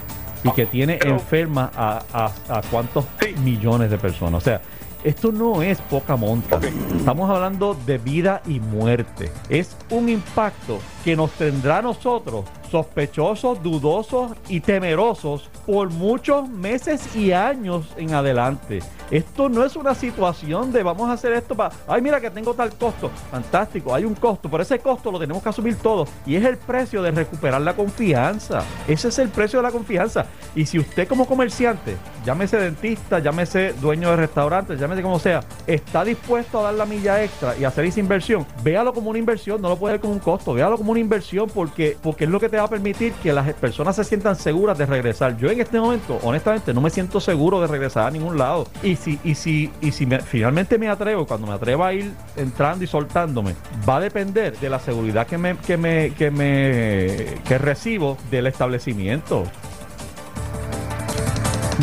[0.43, 3.05] y que tiene enferma a, a, a cuántos
[3.43, 4.41] millones de personas.
[4.41, 4.61] O sea,
[5.03, 6.59] esto no es poca monta.
[6.95, 9.31] Estamos hablando de vida y muerte.
[9.49, 17.15] Es un impacto que nos tendrá a nosotros sospechosos, dudosos y temerosos por muchos meses
[17.15, 18.79] y años en adelante.
[19.11, 22.53] Esto no es una situación de vamos a hacer esto para, ay mira que tengo
[22.53, 23.11] tal costo.
[23.29, 26.57] Fantástico, hay un costo, pero ese costo lo tenemos que asumir todos y es el
[26.57, 28.63] precio de recuperar la confianza.
[28.87, 30.25] Ese es el precio de la confianza.
[30.55, 36.05] Y si usted como comerciante, llámese dentista, llámese dueño de restaurante, llámese como sea, está
[36.05, 39.67] dispuesto a dar la milla extra y hacer esa inversión, véalo como una inversión, no
[39.67, 42.47] lo puede ver como un costo, véalo como una inversión porque, porque es lo que
[42.47, 45.37] te va a permitir que las personas se sientan seguras de regresar.
[45.37, 48.67] Yo en este momento, honestamente, no me siento seguro de regresar a ningún lado.
[48.83, 52.83] Y si, y si, y si finalmente me atrevo, cuando me atrevo a ir entrando
[52.83, 53.55] y soltándome,
[53.87, 58.47] va a depender de la seguridad que me, que me, que me que recibo del
[58.47, 59.43] establecimiento.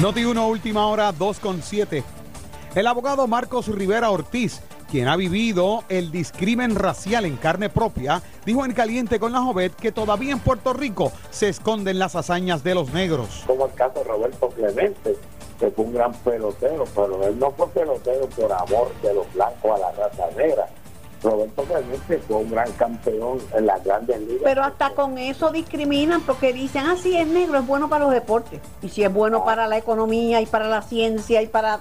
[0.01, 2.05] Noti 1, última hora, 2 con 7.
[2.75, 4.61] El abogado Marcos Rivera Ortiz
[4.91, 9.75] quien ha vivido el discrimen racial en carne propia, dijo en Caliente con la Jovet
[9.75, 13.45] que todavía en Puerto Rico se esconden las hazañas de los negros.
[13.47, 15.17] Como el caso de Roberto Clemente,
[15.61, 19.71] que fue un gran pelotero, pero él no fue pelotero por amor de los blancos
[19.73, 20.67] a la raza negra,
[21.23, 24.43] Roberto Clemente fue un gran campeón en las grandes ligas.
[24.45, 28.15] Pero hasta con eso discriminan porque dicen, ah, sí, es negro, es bueno para los
[28.15, 28.61] deportes.
[28.83, 31.81] Y si es bueno para la economía y para la ciencia y para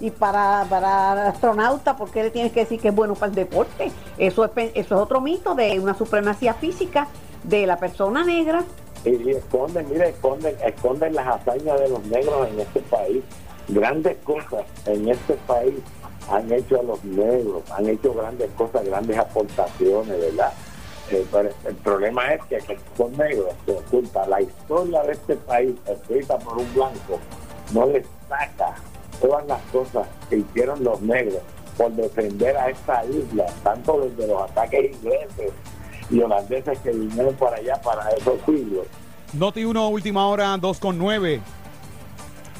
[0.00, 3.34] y para, para astronauta, ¿por qué le tienes que decir que es bueno para el
[3.34, 3.92] deporte?
[4.18, 7.08] Eso es, eso es otro mito de una supremacía física
[7.44, 8.64] de la persona negra.
[9.04, 13.22] Y, esconden, mire, esconden, esconden las hazañas de los negros en este país.
[13.68, 15.74] Grandes cosas en este país
[16.30, 20.52] han hecho a los negros, han hecho grandes cosas, grandes aportaciones, ¿verdad?
[21.10, 21.26] Eh,
[21.66, 24.26] el problema es que, que son negros se oculta.
[24.26, 27.18] La historia de este país, escrita por un blanco,
[27.72, 28.76] no destaca
[29.20, 31.40] todas las cosas que hicieron los negros
[31.76, 35.52] por defender a esta isla, tanto desde los ataques ingleses
[36.10, 38.86] y holandeses que vinieron para allá para esos siglos.
[39.32, 41.40] Noti 1, última hora, 2 con 9.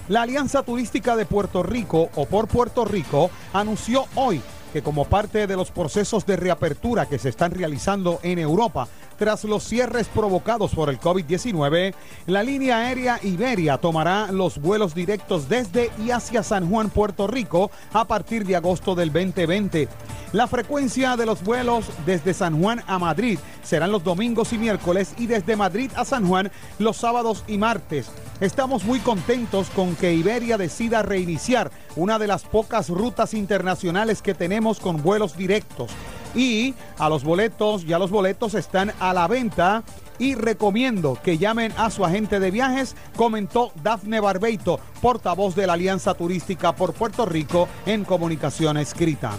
[0.09, 4.41] La Alianza Turística de Puerto Rico, o por Puerto Rico, anunció hoy
[4.73, 8.89] que como parte de los procesos de reapertura que se están realizando en Europa,
[9.21, 11.93] tras los cierres provocados por el COVID-19,
[12.27, 17.71] la línea aérea Iberia tomará los vuelos directos desde y hacia San Juan, Puerto Rico,
[17.93, 19.89] a partir de agosto del 2020.
[20.33, 25.13] La frecuencia de los vuelos desde San Juan a Madrid serán los domingos y miércoles
[25.19, 28.11] y desde Madrid a San Juan los sábados y martes.
[28.41, 34.33] Estamos muy contentos con que Iberia decida reiniciar una de las pocas rutas internacionales que
[34.33, 35.91] tenemos con vuelos directos.
[36.35, 39.83] Y a los boletos, ya los boletos están a la venta
[40.19, 45.73] y recomiendo que llamen a su agente de viajes, comentó Dafne Barbeito, portavoz de la
[45.73, 49.33] Alianza Turística por Puerto Rico en comunicación escrita.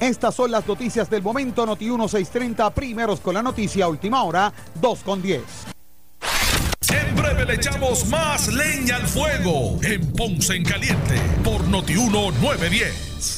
[0.00, 5.00] Estas son las noticias del momento, Noti 1630, primeros con la noticia, última hora, 2
[5.00, 5.42] con 10.
[6.90, 13.37] En breve le echamos más leña al fuego en Ponce en Caliente por Notiuno 910.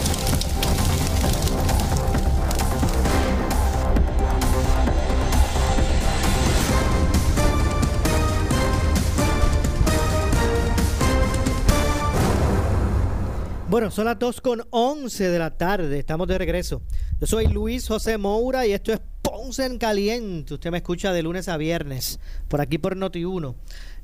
[13.71, 15.97] Bueno, son las 2 con 11 de la tarde.
[15.97, 16.81] Estamos de regreso.
[17.21, 20.55] Yo soy Luis José Moura y esto es Ponce en Caliente.
[20.55, 23.55] Usted me escucha de lunes a viernes por aquí por Noti1,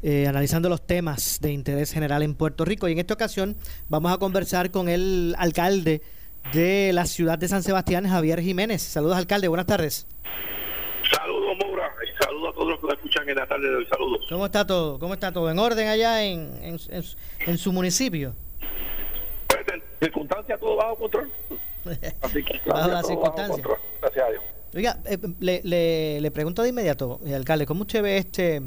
[0.04, 2.88] eh, analizando los temas de interés general en Puerto Rico.
[2.88, 3.58] Y en esta ocasión
[3.90, 6.02] vamos a conversar con el alcalde
[6.54, 8.82] de la ciudad de San Sebastián, Javier Jiménez.
[8.82, 9.50] Saludos, alcalde.
[9.50, 10.08] Buenas tardes.
[11.12, 11.92] Saludos, Moura.
[12.06, 13.88] Y saludos a todos los que lo escuchan en la tarde de hoy.
[13.92, 14.26] Saludos.
[14.30, 14.98] ¿Cómo está todo?
[14.98, 15.52] ¿Cómo está todo?
[15.52, 18.34] ¿En orden allá en, en su municipio?
[20.00, 21.32] Circunstancias todo bajo control.
[22.66, 23.68] bajo las circunstancias.
[24.02, 24.44] Gracias a Dios.
[24.76, 28.62] Oiga, eh, le, le, pregunto de inmediato, eh, alcalde, ¿cómo usted ve este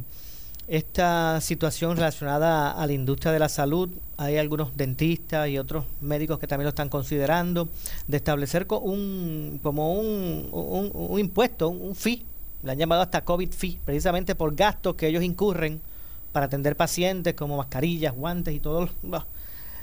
[0.66, 3.90] esta situación relacionada a la industria de la salud?
[4.16, 7.68] Hay algunos dentistas y otros médicos que también lo están considerando,
[8.06, 12.24] de establecer un, como un, un, un impuesto, un fee,
[12.62, 15.80] le han llamado hasta COVID fee, precisamente por gastos que ellos incurren
[16.30, 19.24] para atender pacientes como mascarillas, guantes y todos los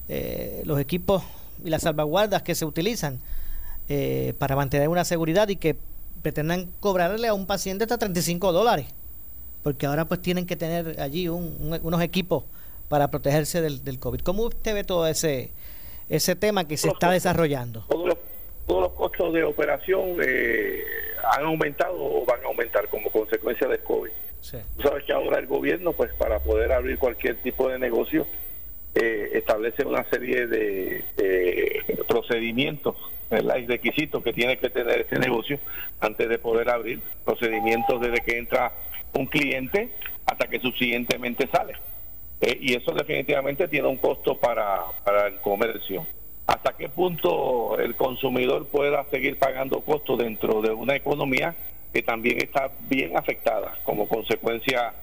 [0.09, 1.21] eh, los equipos
[1.63, 3.19] y las salvaguardas que se utilizan
[3.89, 5.77] eh, para mantener una seguridad y que
[6.21, 8.87] pretendan cobrarle a un paciente hasta 35 dólares,
[9.63, 12.43] porque ahora pues tienen que tener allí unos equipos
[12.89, 14.21] para protegerse del, del, COVID.
[14.21, 15.51] ¿Cómo usted ve todo ese,
[16.09, 17.85] ese tema que se está desarrollando?
[17.89, 18.17] Todos los,
[18.65, 20.83] todos los costos de operación eh,
[21.31, 24.11] han aumentado o van a aumentar como consecuencia del COVID.
[24.77, 28.25] Tú sabes que ahora el gobierno, pues para poder abrir cualquier tipo de negocio,
[28.99, 31.03] eh, establece una serie de,
[32.07, 32.95] procedimientos
[33.29, 35.59] y requisitos que tiene que tener este negocio
[35.99, 38.71] antes de poder abrir procedimientos desde que entra
[39.13, 39.91] un cliente
[40.25, 41.73] hasta que subsiguientemente sale.
[42.41, 46.07] Eh, y eso definitivamente tiene un costo para, para el comercio.
[46.47, 51.55] ¿Hasta qué punto el consumidor pueda seguir pagando costos dentro de una economía
[51.93, 54.93] que también está bien afectada como consecuencia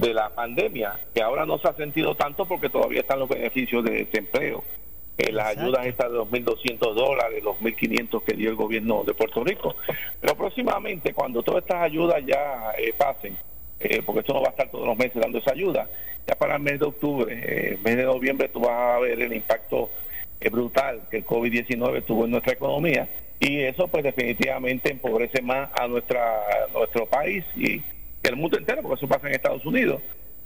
[0.00, 3.84] de la pandemia, que ahora no se ha sentido tanto porque todavía están los beneficios
[3.84, 4.64] de desempleo,
[5.16, 9.44] eh, las ayudas estas de 2.200 dólares, los 1.500 que dio el gobierno de Puerto
[9.44, 9.76] Rico.
[10.20, 13.36] Pero próximamente, cuando todas estas ayudas ya eh, pasen,
[13.80, 15.88] eh, porque esto no va a estar todos los meses dando esa ayuda,
[16.26, 19.90] ya para el mes de octubre, mes de noviembre, tú vas a ver el impacto
[20.50, 23.08] brutal que el COVID-19 tuvo en nuestra economía
[23.40, 26.22] y eso pues definitivamente empobrece más a nuestra
[26.72, 27.82] nuestro país y,
[28.28, 30.00] el mundo entero porque eso pasa en Estados Unidos.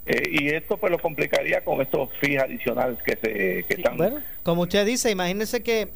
[0.07, 4.22] Eh, y esto pues lo complicaría con estos fees adicionales que se que están bueno
[4.43, 5.87] como usted dice imagínese que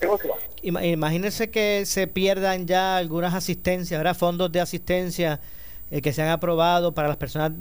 [0.62, 4.14] imagínese que se pierdan ya algunas asistencias ¿verdad?
[4.14, 5.40] fondos de asistencia
[5.90, 7.52] eh, que se han aprobado para las personas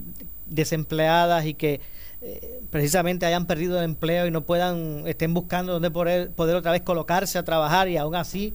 [0.45, 1.79] desempleadas y que
[2.23, 6.71] eh, precisamente hayan perdido el empleo y no puedan, estén buscando dónde poder, poder otra
[6.71, 8.53] vez colocarse a trabajar y aún así,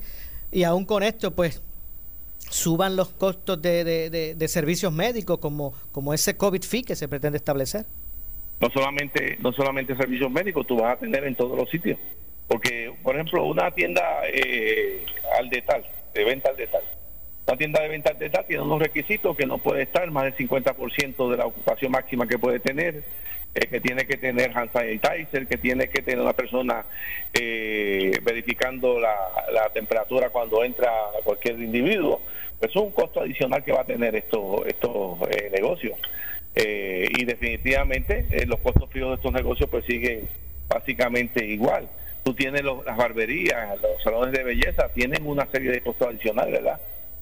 [0.53, 1.63] y aún con esto, pues
[2.51, 7.39] suban los costos de, de, servicios médicos como, como ese COVID fee que se pretende
[7.39, 7.87] establecer.
[8.61, 11.99] No solamente, no solamente servicios médicos, tú vas a tener en todos los sitios.
[12.49, 15.05] Porque, por ejemplo, una tienda eh,
[15.39, 15.85] al detal,
[16.15, 16.83] de venta al detal,
[17.47, 20.37] una tienda de venta al detal tiene unos requisitos que no puede estar más del
[20.37, 23.05] 50% de la ocupación máxima que puede tener,
[23.57, 26.85] eh, que tiene que tener hand sanitizer, que tiene que tener una persona
[27.33, 29.15] eh, verificando la,
[29.73, 30.91] temperatura cuando entra
[31.25, 32.21] cualquier individuo.
[32.59, 35.99] Pues es un costo adicional que va a tener estos estos eh, negocios.
[36.55, 40.29] y definitivamente los costos fijos de estos negocios pues siguen
[40.69, 41.89] básicamente igual.
[42.25, 46.81] Tú tienes las barberías, los salones de belleza, tienen una serie de costos adicionales, ¿verdad?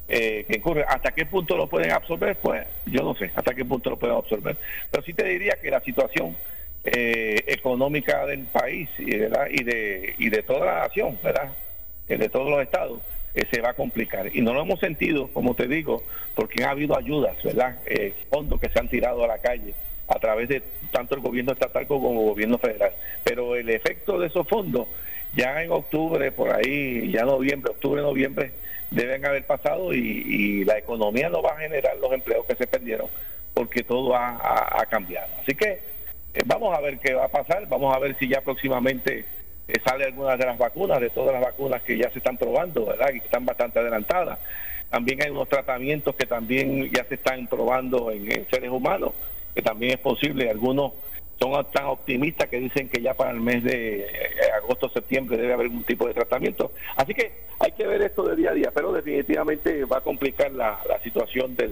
[0.08, 0.84] Eh, que.
[0.86, 2.36] ¿Hasta qué punto lo pueden absorber?
[2.36, 4.56] Pues yo no sé hasta qué punto lo pueden absorber.
[4.90, 6.36] Pero sí te diría que la situación
[6.84, 9.46] eh, económica del país y, ¿verdad?
[9.50, 11.52] y de y de toda la nación, ¿verdad?
[12.08, 13.00] Eh, de todos los estados,
[13.34, 14.34] eh, se va a complicar.
[14.36, 16.02] Y no lo hemos sentido, como te digo,
[16.34, 17.78] porque ha habido ayudas, ¿verdad?
[18.28, 19.74] fondos que se han tirado a la calle
[20.08, 22.92] a través de tanto el gobierno estatal como el gobierno federal.
[23.22, 24.86] Pero el efecto de esos fondos,
[25.34, 28.52] ya en octubre, por ahí, ya noviembre, octubre, noviembre,
[28.94, 33.08] deben haber pasado y, la economía no va a generar los empleos que se perdieron
[33.52, 35.28] porque todo ha, cambiado.
[35.42, 35.80] Así que
[36.34, 39.24] eh, vamos a ver qué va a pasar, vamos a ver si ya próximamente
[39.68, 42.86] eh, sale alguna de las vacunas, de todas las vacunas que ya se están probando,
[42.86, 43.10] ¿verdad?
[43.10, 44.38] Y que están bastante adelantadas.
[44.90, 49.12] También hay unos tratamientos que también ya se están probando en seres humanos,
[49.54, 50.92] que también es posible, algunos
[51.38, 54.06] son tan optimistas que dicen que ya para el mes de eh,
[54.62, 56.72] agosto septiembre debe haber algún tipo de tratamiento.
[56.96, 60.52] Así que hay que ver esto de día a día, pero definitivamente va a complicar
[60.52, 61.68] la, situación de,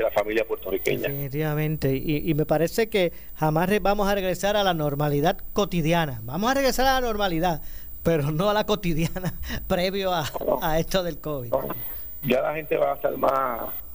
[0.00, 1.08] la familia puertorriqueña.
[1.08, 6.20] Definitivamente, y, me parece que jamás vamos a regresar a la normalidad cotidiana.
[6.22, 7.62] Vamos a regresar a la normalidad,
[8.02, 9.34] pero no a la cotidiana
[9.68, 11.52] previo a, esto del COVID.
[12.22, 13.87] Ya la gente va a estar más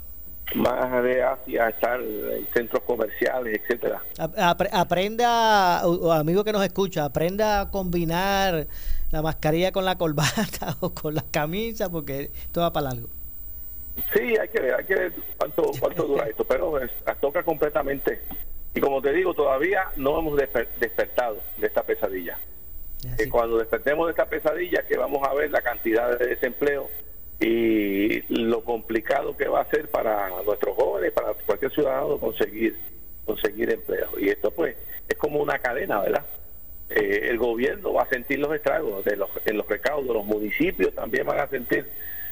[0.56, 4.02] más de Asia, estar en centros comerciales, etcétera.
[4.72, 8.68] aprenda, amigo que nos escucha, aprenda a combinar
[9.12, 13.08] la mascarilla con la corbata o con la camisa, porque esto va para largo.
[14.14, 16.80] Sí, hay que ver, hay que ver cuánto, cuánto dura esto, pero
[17.20, 18.22] toca completamente.
[18.74, 20.36] Y como te digo, todavía no hemos
[20.80, 22.40] despertado de esta pesadilla.
[23.18, 26.90] Que cuando despertemos de esta pesadilla, que vamos a ver la cantidad de desempleo
[27.40, 32.78] y lo complicado que va a ser para nuestros jóvenes, para cualquier ciudadano conseguir
[33.26, 34.10] conseguir empleo.
[34.20, 34.76] Y esto pues
[35.08, 36.26] es como una cadena, ¿verdad?
[36.90, 40.94] Eh, el gobierno va a sentir los estragos de los, en los recaudos, los municipios
[40.94, 41.86] también van a sentir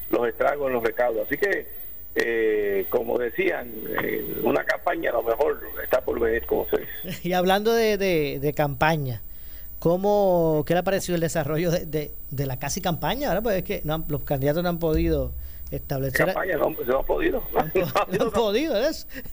[0.09, 1.25] los estragos en los recaudos.
[1.25, 1.67] Así que,
[2.15, 3.71] eh, como decían,
[4.03, 7.21] eh, una campaña a lo mejor está por venir, como se dice.
[7.27, 9.21] Y hablando de, de, de campaña,
[9.81, 13.29] ¿Cómo, ¿Qué le ha parecido el desarrollo de, de, la casi campaña?
[13.29, 13.41] ¿verdad?
[13.41, 15.31] Pues es que los candidatos no han podido
[15.71, 16.27] establecer.
[16.27, 17.41] Campaña, no, no han podido.
[17.51, 18.75] No han, podido,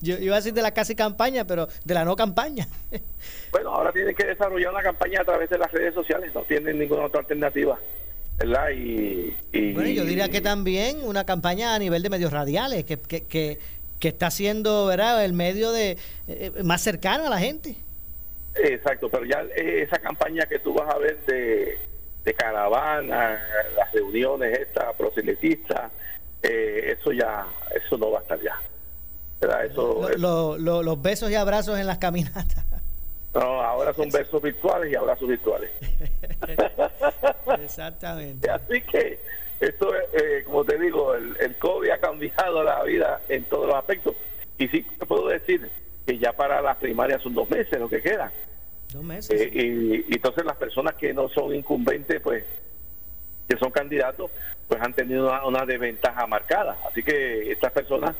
[0.00, 2.66] Yo iba a decir de la casi campaña, pero de la no campaña.
[3.52, 6.78] Bueno, ahora tienen que desarrollar una campaña a través de las redes sociales, no tienen
[6.78, 7.78] ninguna otra alternativa.
[8.38, 8.70] ¿verdad?
[8.70, 9.34] Y,
[9.74, 13.58] bueno, yo diría que también una campaña a nivel de medios radiales, que, que, que,
[13.98, 15.22] que está siendo ¿verdad?
[15.26, 17.76] el medio de eh, más cercano a la gente.
[18.54, 21.78] Exacto, pero ya eh, esa campaña que tú vas a ver de,
[22.24, 23.40] de caravana,
[23.76, 25.92] las reuniones estas proselitistas,
[26.42, 28.60] eh, eso ya, eso no va a estar ya.
[29.64, 32.64] Eso, los besos y abrazos en las caminatas.
[33.34, 35.70] No, ahora son besos virtuales y abrazos virtuales.
[37.62, 38.50] Exactamente.
[38.50, 39.20] Así que
[39.60, 43.76] esto, eh, como te digo, el, el COVID ha cambiado la vida en todos los
[43.76, 44.16] aspectos.
[44.58, 45.70] Y sí te puedo decir
[46.08, 48.32] que ya para las primarias son dos meses lo que queda.
[48.94, 49.38] Dos meses.
[49.38, 52.44] Eh, y, y entonces las personas que no son incumbentes, pues
[53.46, 54.30] que son candidatos,
[54.66, 56.78] pues han tenido una, una desventaja marcada.
[56.90, 58.16] Así que estas personas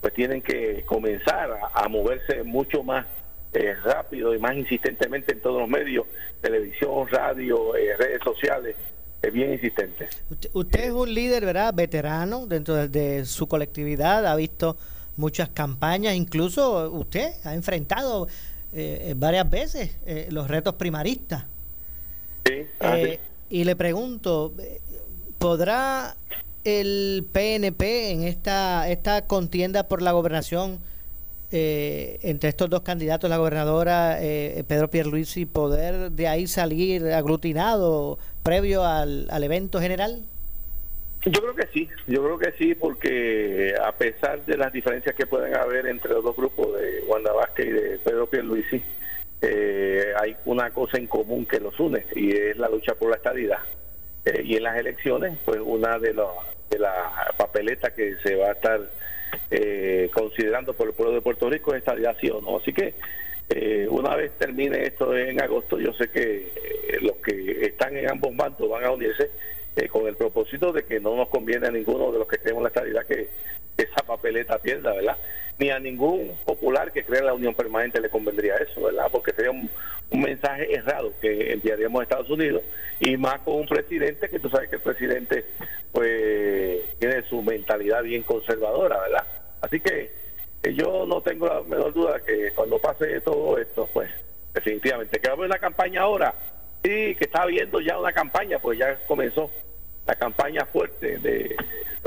[0.00, 3.06] pues tienen que comenzar a, moverse mucho más
[3.52, 6.06] eh, rápido y más insistentemente en todos los medios,
[6.40, 8.74] televisión, radio, eh, redes sociales,
[9.22, 10.08] es bien insistente.
[10.52, 11.72] Usted, es un líder, ¿verdad?
[11.72, 14.76] Veterano dentro de, su colectividad, ha visto
[15.18, 18.28] muchas campañas, incluso usted ha enfrentado
[18.72, 19.90] eh, varias veces
[20.30, 21.44] los retos primaristas.
[22.46, 22.66] Sí.
[23.50, 24.54] Y le pregunto,
[25.38, 26.16] ¿podrá
[26.64, 30.78] el PNP en esta, esta contienda por la gobernación
[31.50, 38.18] eh, entre estos dos candidatos, la gobernadora eh, Pedro Pierluisi, poder de ahí salir aglutinado
[38.42, 40.22] previo al, al evento general?
[41.30, 45.26] Yo creo que sí, yo creo que sí, porque a pesar de las diferencias que
[45.26, 48.82] pueden haber entre los dos grupos de Wanda Vázquez y de Pedro Pierluisi,
[49.42, 53.16] eh, hay una cosa en común que los une y es la lucha por la
[53.16, 53.58] estabilidad.
[54.24, 56.30] Eh, y en las elecciones, pues una de, los,
[56.70, 56.94] de las
[57.36, 58.80] papeletas que se va a estar
[59.50, 62.56] eh, considerando por el pueblo de Puerto Rico es estabilidad sí o no.
[62.56, 62.94] Así que
[63.90, 66.52] una vez termine esto en agosto, yo sé que
[67.00, 69.30] los que están en ambos bandos van a unirse
[69.86, 72.68] con el propósito de que no nos conviene a ninguno de los que tenemos la
[72.70, 73.28] estabilidad que
[73.76, 75.16] esa papeleta pierda, ¿verdad?
[75.58, 79.06] Ni a ningún popular que crea la unión permanente le convendría eso, ¿verdad?
[79.12, 79.70] Porque sería un,
[80.10, 82.62] mensaje errado que enviaríamos a Estados Unidos
[82.98, 85.44] y más con un presidente que tú sabes que el presidente
[85.92, 89.26] pues tiene su mentalidad bien conservadora, ¿verdad?
[89.60, 90.10] Así que
[90.62, 94.10] eh, yo no tengo la menor duda que cuando pase todo esto, pues
[94.54, 96.34] definitivamente, que va a haber una campaña ahora,
[96.82, 99.50] sí, que está habiendo ya una campaña, pues ya comenzó
[100.08, 101.54] la campaña fuerte de,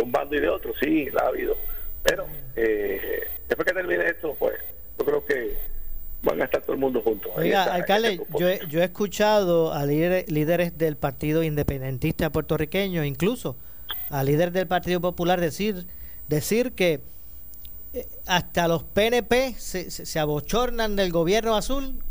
[0.01, 1.55] un bando y de otro, sí, la ha habido.
[2.01, 2.25] Pero
[2.55, 4.55] eh, después que termine esto, pues
[4.97, 5.55] yo creo que
[6.23, 7.31] van a estar todo el mundo juntos.
[7.35, 13.55] Oiga, alcalde, yo, he, yo he escuchado a líderes, del Partido Independentista puertorriqueño, incluso
[14.09, 15.85] a líderes del Partido Popular decir,
[16.27, 17.01] decir que
[17.93, 22.03] eh, hasta los PNP se, se, abochornan del gobierno azul,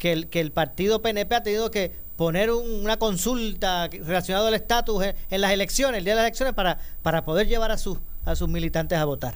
[0.00, 5.04] que el, que el partido PNP ha tenido que poner una consulta relacionada al estatus
[5.30, 8.34] en, las elecciones, el día de las elecciones, para, para poder llevar a, sus a
[8.34, 9.34] sus militantes a votar?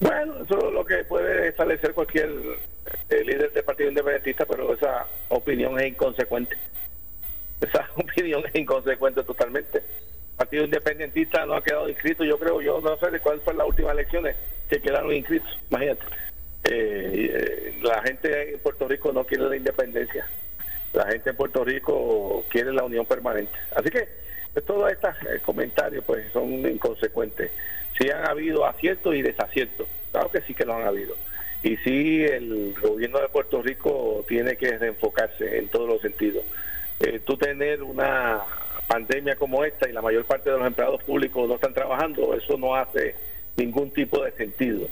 [0.00, 2.30] Bueno, eso es lo que puede establecer cualquier
[3.10, 6.56] eh, líder del Partido Independentista, pero esa opinión es inconsecuente.
[7.60, 9.78] Esa opinión es inconsecuente totalmente.
[9.78, 13.58] El Partido Independentista no ha quedado inscrito, yo creo, yo no sé de cuáles fueron
[13.58, 14.34] las últimas elecciones
[14.70, 16.06] que quedaron inscritos, imagínate.
[16.64, 20.26] Eh, eh, la gente en Puerto Rico no quiere la independencia
[20.92, 23.52] la gente en Puerto Rico quiere la unión permanente.
[23.74, 24.08] Así que
[24.52, 27.50] pues, todos estos eh, comentarios pues son inconsecuentes.
[27.98, 31.14] Sí han habido aciertos y desaciertos, claro que sí que lo han habido.
[31.62, 36.44] Y sí el gobierno de Puerto Rico tiene que reenfocarse en todos los sentidos.
[37.00, 38.40] Eh, tú tener una
[38.86, 42.56] pandemia como esta y la mayor parte de los empleados públicos no están trabajando, eso
[42.56, 43.14] no hace
[43.56, 44.86] ningún tipo de sentido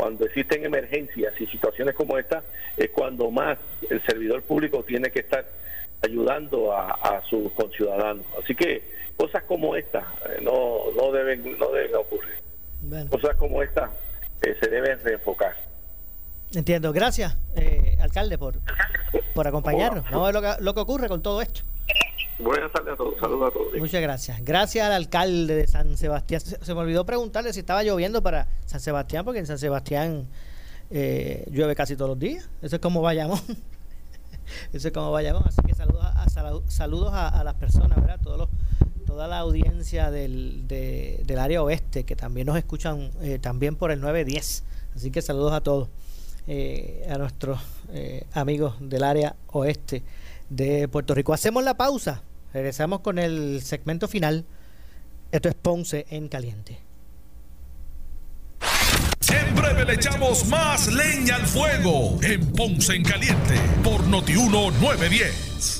[0.00, 2.42] cuando existen emergencias y situaciones como esta,
[2.74, 3.58] es cuando más
[3.90, 5.44] el servidor público tiene que estar
[6.00, 8.24] ayudando a, sus conciudadanos.
[8.42, 8.82] Así que
[9.18, 12.34] cosas como esta eh, no, no, deben, no deben ocurrir.
[13.10, 13.90] Cosas como esta
[14.40, 15.54] eh, se deben reenfocar.
[16.54, 16.94] Entiendo.
[16.94, 18.54] Gracias, eh, alcalde, por,
[19.34, 20.10] por acompañarnos.
[20.10, 21.60] No es lo que, lo que ocurre con todo esto.
[22.42, 23.78] Buenas tardes a todos, saludos a todos.
[23.78, 24.42] Muchas gracias.
[24.42, 26.40] Gracias al alcalde de San Sebastián.
[26.40, 30.26] Se, me olvidó preguntarle si estaba lloviendo para San Sebastián, porque en San Sebastián
[30.90, 32.48] eh, llueve casi todos los días.
[32.62, 33.42] Eso es como vayamos.
[34.72, 35.44] Eso es como vayamos.
[35.46, 36.26] Así que saludos a,
[36.68, 38.20] saludos a, las personas, ¿verdad?
[38.22, 38.48] Todos
[39.06, 44.00] toda la audiencia del, del área oeste, que también nos escuchan eh, también por el
[44.00, 44.64] 910.
[44.94, 45.88] Así que saludos a todos,
[46.46, 47.60] eh, a nuestros
[48.32, 50.04] amigos del área oeste
[50.48, 51.32] de Puerto Rico.
[51.32, 52.22] Hacemos la pausa.
[52.52, 54.44] Regresamos con el segmento final.
[55.30, 56.78] Esto es Ponce en Caliente.
[59.32, 65.79] En breve le echamos más leña al fuego en Ponce en Caliente por Notiuno 910.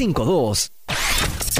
[0.01, 0.71] 787-642-2452.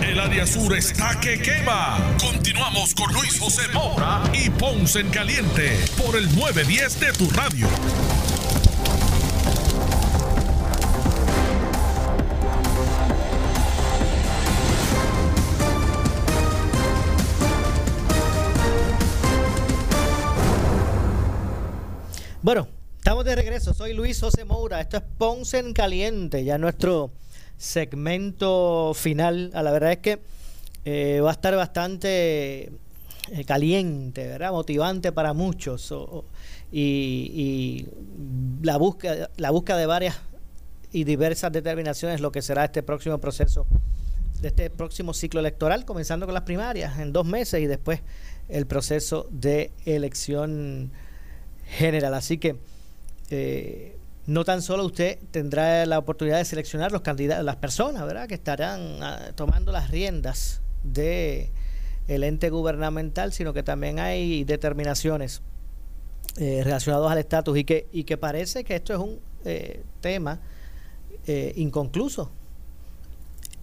[0.03, 1.99] El área sur está que quema.
[2.19, 7.67] Continuamos con Luis José Moura y Ponce en Caliente por el 910 de tu radio.
[22.41, 22.67] Bueno,
[22.97, 23.75] estamos de regreso.
[23.75, 24.81] Soy Luis José Moura.
[24.81, 26.43] Esto es Ponce en Caliente.
[26.43, 27.11] Ya nuestro
[27.61, 29.51] segmento final.
[29.53, 30.19] A la verdad es que
[30.83, 32.71] eh, va a estar bastante
[33.31, 34.51] eh, caliente, ¿verdad?
[34.51, 35.93] Motivante para muchos.
[36.71, 37.85] y,
[38.63, 40.19] la búsqueda, la búsqueda de varias
[40.91, 43.65] y diversas determinaciones lo que será este próximo proceso
[44.41, 48.01] de este próximo ciclo electoral, comenzando con las primarias en dos meses y después
[48.49, 50.91] el proceso de elección
[51.67, 52.15] general.
[52.15, 52.55] Así que
[53.29, 53.97] eh,
[54.31, 58.35] no tan solo usted tendrá la oportunidad de seleccionar los candidatos, las personas, ¿verdad?, que
[58.35, 61.51] estarán ah, tomando las riendas de
[62.07, 65.41] el ente gubernamental, sino que también hay determinaciones
[66.37, 70.39] eh, relacionadas al estatus y que, y que parece que esto es un eh, tema
[71.27, 72.31] eh, inconcluso,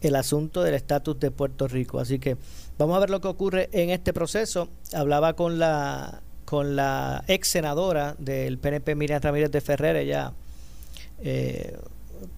[0.02, 1.98] el asunto del estatus de Puerto Rico.
[1.98, 2.36] Así que
[2.76, 4.68] vamos a ver lo que ocurre en este proceso.
[4.92, 10.32] Hablaba con la con la ex senadora del PNP, Miriam Ramírez de Ferrer, ella
[11.22, 11.76] eh,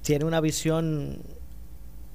[0.03, 1.18] tiene una visión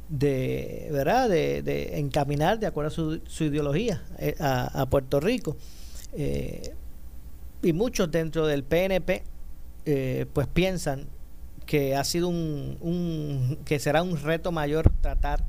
[0.09, 5.57] de verdad de, encaminar de acuerdo a su, ideología eh, a, Puerto Rico.
[6.13, 6.73] Eh,
[7.61, 9.23] y muchos dentro del PNP
[10.33, 11.07] pues piensan
[11.65, 15.43] que ha sido un, un, que será un reto mayor tratar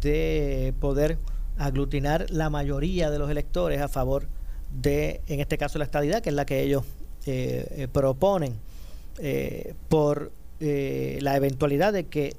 [0.00, 1.18] de poder
[1.58, 4.26] aglutinar la mayoría de los electores a favor
[4.72, 6.84] de en este caso la estabilidad que es la que ellos
[7.92, 8.58] proponen
[9.18, 12.36] eh, por eh, la eventualidad de que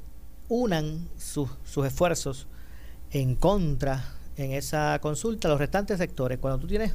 [0.50, 2.48] unan sus, sus esfuerzos
[3.12, 4.04] en contra
[4.38, 6.40] en esa consulta los restantes sectores.
[6.40, 6.94] Cuando tú tienes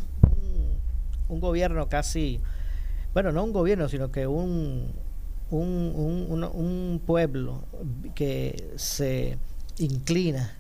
[1.29, 2.41] un, gobierno casi,
[3.15, 4.93] bueno, no un gobierno, sino que un,
[5.51, 5.93] un,
[6.29, 7.65] un, un pueblo
[8.15, 9.39] que se
[9.79, 10.57] inclina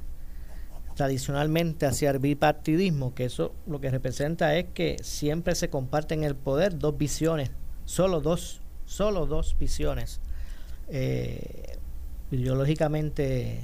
[0.94, 6.36] tradicionalmente hacia el bipartidismo, que eso lo que representa es que siempre se comparten el
[6.36, 7.50] poder dos visiones,
[7.84, 8.60] solo dos
[8.90, 10.18] solo dos visiones
[10.88, 11.78] eh,
[12.32, 13.62] ideológicamente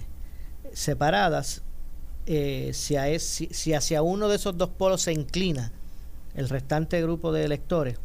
[0.72, 1.62] separadas,
[2.26, 5.72] eh, si, hacia uno de esos dos polos se inclina
[6.36, 7.98] el restante grupo de electores,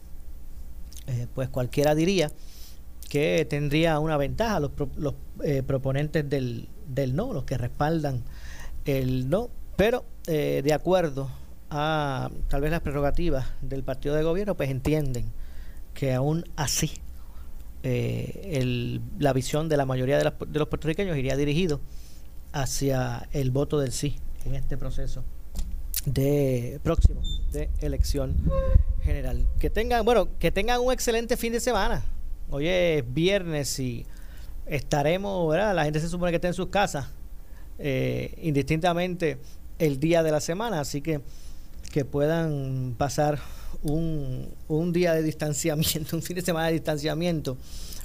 [1.05, 2.31] eh, pues cualquiera diría
[3.07, 4.59] que tendría una ventaja.
[4.59, 5.13] Los, los
[5.67, 8.23] proponentes del, del, no, los que respaldan
[8.85, 11.29] el no, pero de acuerdo
[11.69, 15.25] a tal vez las prerrogativas del partido de gobierno, pues entienden
[15.93, 16.91] que aún así
[17.83, 21.81] eh, la visión de la mayoría de, los puertorriqueños iría dirigido
[22.51, 25.23] hacia el voto del sí en este proceso
[26.05, 27.21] de próximo
[27.51, 28.35] de elección
[29.03, 29.47] general.
[29.59, 32.03] Que tengan, bueno, que tengan un excelente fin de semana.
[32.49, 34.05] Hoy es viernes y
[34.65, 35.55] estaremos.
[35.55, 37.07] La gente se supone que está en sus casas,
[37.77, 39.37] eh, indistintamente
[39.79, 41.21] el día de la semana, así que
[41.91, 43.39] que puedan pasar
[43.83, 47.57] un, un día de distanciamiento, un fin de semana de distanciamiento,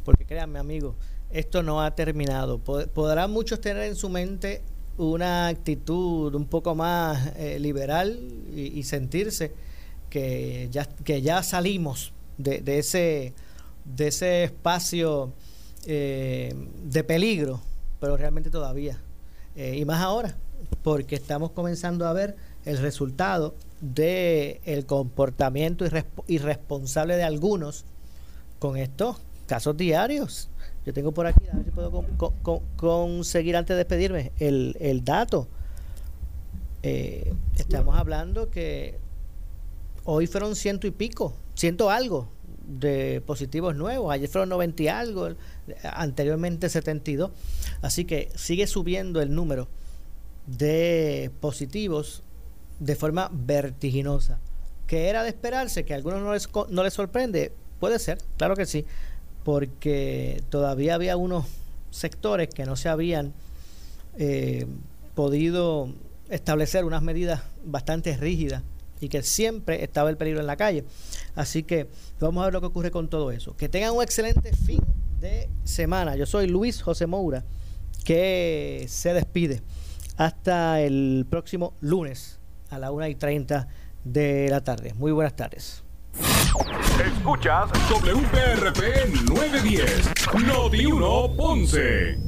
[0.04, 0.94] porque créanme amigos,
[1.30, 2.58] esto no ha terminado.
[2.58, 4.62] Podrán muchos tener en su mente
[4.98, 8.18] una actitud un poco más eh, liberal
[8.54, 9.52] y, sentirse
[10.08, 13.34] que ya, que ya salimos de, de ese,
[13.84, 15.32] de ese espacio
[15.86, 17.60] eh, de peligro,
[18.00, 18.98] pero realmente todavía.
[19.54, 20.36] Eh, y más ahora,
[20.82, 22.36] porque estamos comenzando a ver
[22.66, 25.86] el resultado de el comportamiento
[26.26, 27.84] irresponsable de algunos
[28.58, 30.50] con estos casos diarios.
[30.84, 32.04] Yo tengo por aquí, a ver si puedo
[32.76, 35.48] conseguir antes de despedirme el, el dato.
[36.82, 38.98] Eh, estamos hablando que
[40.04, 42.28] hoy fueron ciento y pico, ciento algo
[42.66, 44.12] de positivos nuevos.
[44.12, 45.28] Ayer fueron 90 y algo,
[45.84, 47.30] anteriormente 72.
[47.82, 49.68] Así que sigue subiendo el número
[50.46, 52.22] de positivos
[52.78, 54.38] de forma vertiginosa.
[54.86, 55.84] ¿Que era de esperarse?
[55.84, 57.52] ¿Que a algunos no les, no les sorprende?
[57.80, 58.86] Puede ser, claro que sí,
[59.44, 61.44] porque todavía había unos
[61.90, 63.32] sectores que no se habían
[64.18, 64.66] eh,
[65.14, 65.92] podido
[66.30, 68.62] establecer unas medidas bastante rígidas
[69.00, 70.84] y que siempre estaba el peligro en la calle.
[71.34, 73.56] Así que vamos a ver lo que ocurre con todo eso.
[73.56, 74.80] Que tengan un excelente fin
[75.20, 76.16] de semana.
[76.16, 77.44] Yo soy Luis José Moura,
[78.04, 79.62] que se despide
[80.16, 82.35] hasta el próximo lunes
[82.70, 83.68] a la 1 y 30
[84.04, 84.94] de la tarde.
[84.94, 85.82] Muy buenas tardes.
[87.04, 90.10] Escuchas WPRP 910,
[90.46, 92.18] Noti 1 Ponce.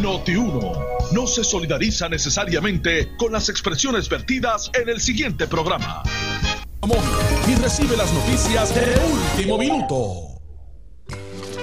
[0.00, 0.72] Noti 1
[1.12, 6.02] no se solidariza necesariamente con las expresiones vertidas en el siguiente programa.
[7.46, 10.28] Y recibe las noticias de último minuto.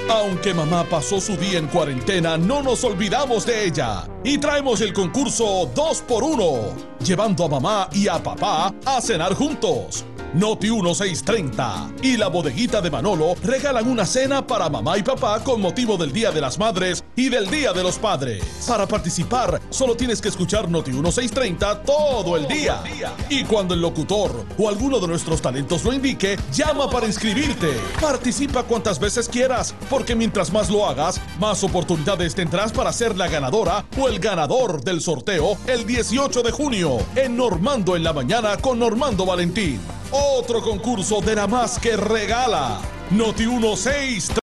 [0.09, 4.07] Aunque mamá pasó su día en cuarentena, no nos olvidamos de ella.
[4.23, 10.03] Y traemos el concurso 2x1, llevando a mamá y a papá a cenar juntos.
[10.33, 15.61] Noti 1630 y la bodeguita de Manolo regalan una cena para mamá y papá con
[15.61, 18.43] motivo del Día de las Madres y del Día de los Padres.
[18.67, 22.83] Para participar, solo tienes que escuchar Noti 1630 todo el día.
[23.29, 27.73] Y cuando el locutor o alguno de nuestros talentos lo indique, llama para inscribirte.
[28.01, 33.29] Participa cuantas veces quieras, porque mientras más lo hagas, más oportunidades tendrás para ser la
[33.29, 38.57] ganadora o el ganador del sorteo el 18 de junio en Normando en la mañana
[38.57, 39.79] con Normando Valentín.
[40.11, 42.79] Otro concurso de la más que regala.
[43.11, 44.39] Noti 1630.